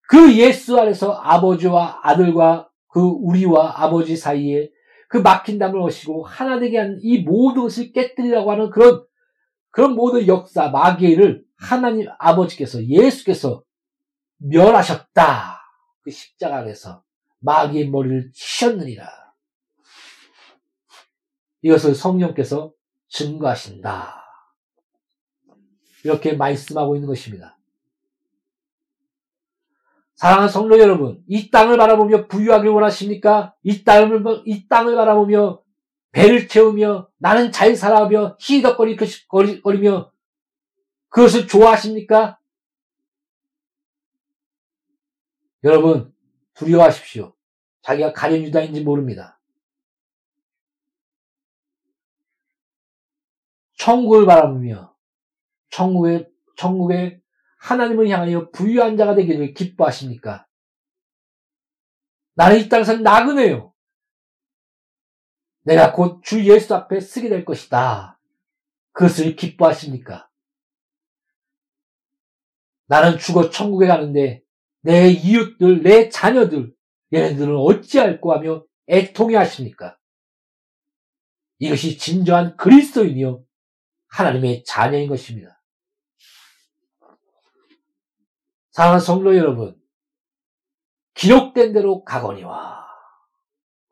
그 0.09 0.37
예수 0.37 0.79
안에서 0.79 1.13
아버지와 1.13 2.01
아들과 2.03 2.69
그 2.95 3.01
우리와 3.01 3.83
아버지 3.83 4.17
사이에 4.17 4.71
그 5.09 5.19
막힌 5.19 5.59
담을 5.59 5.81
오시고 5.81 6.25
하나 6.25 6.61
되게 6.61 6.79
한 6.79 7.01
이 7.03 7.19
모든 7.19 7.63
것을 7.63 7.91
깨뜨리라고 7.93 8.53
하는 8.53 8.71
그런 8.71 9.05
그런 9.71 9.97
모든 9.97 10.29
역사 10.29 10.69
마귀를 10.69 11.45
하나님 11.57 12.07
아버지께서 12.21 12.85
예수께서 12.87 13.65
멸하셨다. 14.37 15.59
그 16.03 16.11
십자가 16.13 16.59
안에서 16.59 17.03
마귀의 17.41 17.89
머리를 17.89 18.31
치셨느니라. 18.33 19.09
이것을 21.63 21.97
성령께서 21.97 22.73
증거하신다. 23.09 24.23
이렇게 26.05 26.35
말씀하고 26.35 26.95
있는 26.95 27.09
것입니다. 27.09 27.59
사랑하는 30.15 30.49
성도 30.49 30.79
여러분, 30.79 31.23
이 31.27 31.51
땅을 31.51 31.77
바라보며 31.77 32.29
부유하길 32.29 32.71
원하십니까? 32.71 33.55
이 33.63 33.83
땅을, 33.85 34.25
이 34.47 34.69
땅을 34.69 34.95
바라보며 34.95 35.63
배를 36.13 36.47
채우며 36.47 37.09
나는 37.19 37.51
잘 37.51 37.75
살아며 37.75 38.37
희덕거리며 38.41 40.13
그것을 41.09 41.49
좋아하십니까? 41.49 42.39
여러분, 45.65 46.15
두려워하십시오. 46.55 47.35
자기가 47.83 48.13
가련 48.13 48.43
유다인지 48.43 48.83
모릅니다. 48.83 49.41
천국을 53.77 54.25
바라보며 54.25 54.95
천국의 55.71 56.31
천국의 56.57 57.21
하나님을 57.65 58.09
향하여 58.11 58.51
부유한 58.51 58.99
자가 58.99 59.15
되기를 59.15 59.55
기뻐하십니까? 59.55 60.47
나는 62.35 62.61
이 62.61 62.69
땅에서 62.69 62.99
나그네요. 62.99 63.73
내가 65.63 65.93
곧 65.93 66.21
주 66.23 66.45
예수 66.45 66.75
앞에 66.75 67.01
쓰게 67.01 67.31
될 67.31 67.47
것이다. 67.47 68.21
그것을 68.93 69.35
기뻐하십니까? 69.35 70.29
나는 72.87 73.17
죽어 73.19 73.49
천국에 73.49 73.87
가는데 73.87 74.43
내 74.83 75.09
이웃들, 75.09 75.83
내 75.83 76.11
자녀들, 76.11 76.75
얘네들은 77.15 77.57
어찌할꼬 77.57 78.33
하며 78.33 78.67
애통해 78.89 79.37
하십니까? 79.37 79.99
이것이 81.61 81.97
진정한 81.97 82.59
그리스도인이요. 82.59 83.43
하나님의 84.09 84.65
자녀인 84.65 85.09
것입니다. 85.09 85.54
사랑하는 88.75 89.05
성도 89.05 89.37
여러분, 89.37 89.77
기록된 91.15 91.73
대로 91.73 92.03
가거니와 92.03 92.85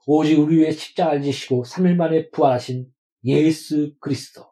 오직 0.09 0.41
우리 0.41 0.59
위에 0.59 0.73
십자가를 0.73 1.23
지시고 1.23 1.63
3일 1.63 1.95
만에 1.95 2.31
부활하신 2.31 2.89
예수 3.23 3.95
그리스도. 4.01 4.45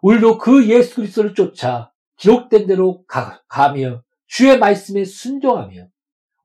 우리도 0.00 0.38
그 0.38 0.66
예수 0.70 0.94
그리스도를 0.94 1.34
쫓아 1.34 1.92
기록된 2.16 2.66
대로 2.66 3.04
가, 3.04 3.42
가며 3.46 4.02
주의 4.26 4.58
말씀에 4.58 5.04
순종하며 5.04 5.88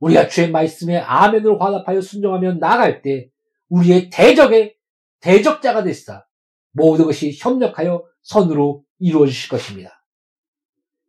우리가 0.01 0.27
주의 0.27 0.51
말씀에 0.51 0.97
아멘으로 0.97 1.59
화답하여 1.59 2.01
순종하며 2.01 2.55
나갈 2.55 3.01
때 3.01 3.29
우리의 3.69 4.09
대적의 4.09 4.75
대적자가 5.21 5.83
됐사 5.85 6.25
모든 6.73 7.05
것이 7.05 7.31
협력하여 7.39 8.03
선으로 8.21 8.83
이루어지실 8.99 9.49
것입니다. 9.49 9.96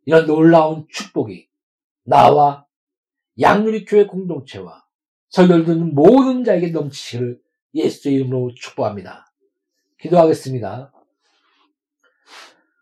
이런 0.09 0.25
놀라운 0.25 0.87
축복이 0.89 1.47
나와 2.03 2.65
양누리교회 3.39 4.07
공동체와 4.07 4.83
설교를 5.29 5.65
듣는 5.65 5.93
모든 5.93 6.43
자에게 6.43 6.71
넘치기를 6.71 7.39
예수의 7.75 8.15
이름으로 8.15 8.55
축복합니다. 8.55 9.31
기도하겠습니다. 9.99 10.91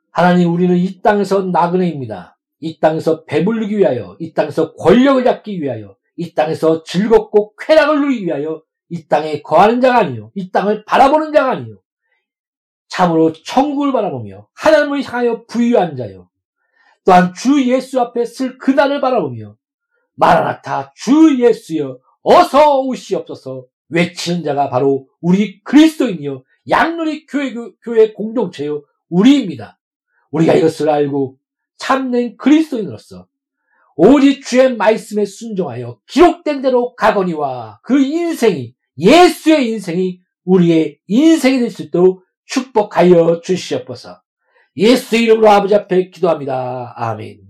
하나님 0.09 0.53
우리는 0.53 0.77
이 0.77 1.01
땅에서 1.01 1.41
나그네입니다. 1.41 2.39
이 2.59 2.79
땅에서 2.79 3.25
배불리기 3.25 3.77
위하여, 3.77 4.15
이 4.21 4.33
땅에서 4.33 4.73
권력을 4.75 5.21
잡기 5.25 5.61
위하여, 5.61 5.97
이 6.15 6.33
땅에서 6.33 6.83
즐겁고 6.83 7.55
쾌락을 7.57 7.99
누리기 7.99 8.25
위하여 8.25 8.63
이 8.87 9.05
땅에 9.09 9.41
거하는 9.41 9.81
자가 9.81 9.97
아니요, 9.97 10.31
이 10.33 10.49
땅을 10.49 10.85
바라보는 10.85 11.33
자가 11.33 11.51
아니요, 11.51 11.81
참으로 12.87 13.33
천국을 13.33 13.91
바라보며 13.91 14.47
하나님을 14.53 15.03
향하여 15.03 15.45
부유한 15.45 15.97
자요, 15.97 16.29
또한 17.07 17.33
주 17.33 17.63
예수 17.63 18.01
앞에 18.01 18.25
쓸 18.25 18.57
그날을 18.57 18.99
바라보며 18.99 19.55
마라나타 20.15 20.91
주 20.93 21.39
예수여 21.39 21.99
어서 22.21 22.81
오시옵소서 22.81 23.65
외치는 23.87 24.43
자가 24.43 24.69
바로 24.69 25.07
우리 25.21 25.63
그리스도인이요 25.63 26.43
양누리 26.67 27.25
교회, 27.25 27.53
교회 27.81 28.11
공동체요 28.11 28.83
우리입니다. 29.07 29.79
우리가 30.31 30.55
이것을 30.55 30.89
알고 30.89 31.37
참된 31.77 32.35
그리스도인으로서 32.35 33.27
오직 33.95 34.45
주의 34.45 34.75
말씀에 34.75 35.23
순종하여 35.23 35.99
기록된 36.07 36.61
대로 36.61 36.93
가거니와 36.95 37.79
그 37.83 38.01
인생이 38.01 38.75
예수의 38.97 39.69
인생이 39.69 40.19
우리의 40.43 40.99
인생이 41.07 41.59
될 41.59 41.71
수 41.71 41.83
있도록 41.83 42.25
축복하여 42.45 43.39
주시옵소서. 43.39 44.21
예수 44.77 45.17
이름으로 45.17 45.49
아버지 45.49 45.73
앞에 45.73 46.09
기도합니다. 46.09 46.93
아멘. 46.95 47.46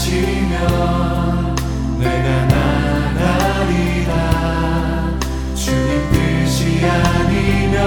주님 0.00 0.48
뜻이 6.10 6.80
아니면 6.86 7.78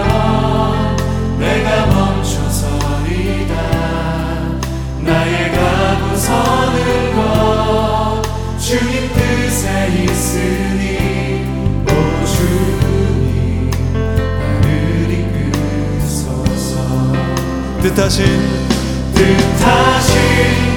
내가 1.40 1.88
멈춰서리다 1.88 3.54
나의 5.02 5.52
가고 5.52 6.16
서는 6.16 7.16
것 7.16 8.22
주님 8.60 9.10
뜻에 9.12 10.04
있으니 10.04 11.48
오 11.88 11.90
주님 12.26 13.72
나를 14.22 15.12
이끄소서. 16.00 16.74
뜻하신 17.82 18.24
뜻하신 19.16 20.73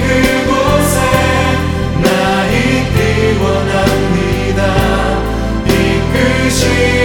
이 6.63 6.96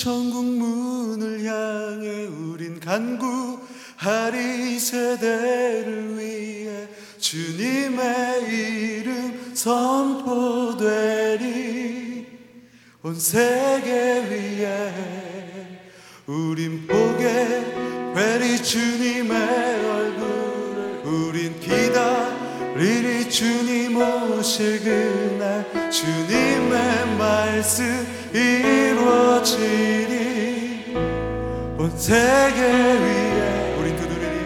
천국 0.00 0.46
문을 0.46 1.44
향해 1.44 2.24
우린 2.24 2.80
간구하리 2.80 4.78
세대를 4.78 6.18
위해 6.18 6.88
주님의 7.18 8.48
이름 8.48 9.54
선포되리. 9.54 10.80
온 13.02 13.14
세계 13.14 14.24
위에 14.30 15.82
우린 16.26 16.86
보게 16.86 18.14
되리 18.14 18.56
주님의 18.62 19.36
얼굴을 19.84 21.02
우린 21.04 21.60
기다리리. 21.60 23.28
주님 23.28 23.96
오실 23.96 24.82
그날 24.82 25.90
주님의 25.90 27.16
말씀 27.16 28.19
이루어지리 28.32 30.14
온 31.78 31.90
세계 31.96 32.60
위에 32.62 33.74
우린 33.78 33.96
두드리니 33.96 34.38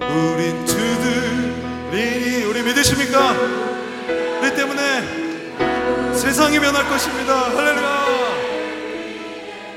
우린 0.00 0.64
두드리니. 0.64 2.44
우리 2.44 2.62
믿으십니까? 2.62 3.32
우리 4.40 4.54
때문에 4.54 6.14
세상이 6.14 6.58
변할 6.58 6.88
것입니다. 6.88 7.50
할렐루야. 7.56 8.02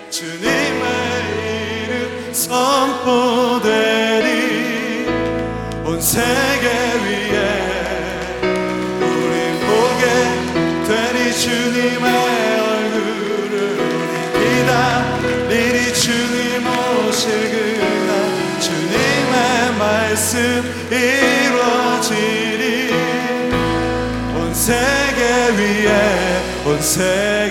주님의 0.09 1.83
이름 1.83 2.33
선포 2.33 3.24
이루어지리 20.91 22.63
온 24.35 24.53
세계 24.53 25.21
위에 25.57 25.91
온 26.65 26.79
세계 26.81 27.44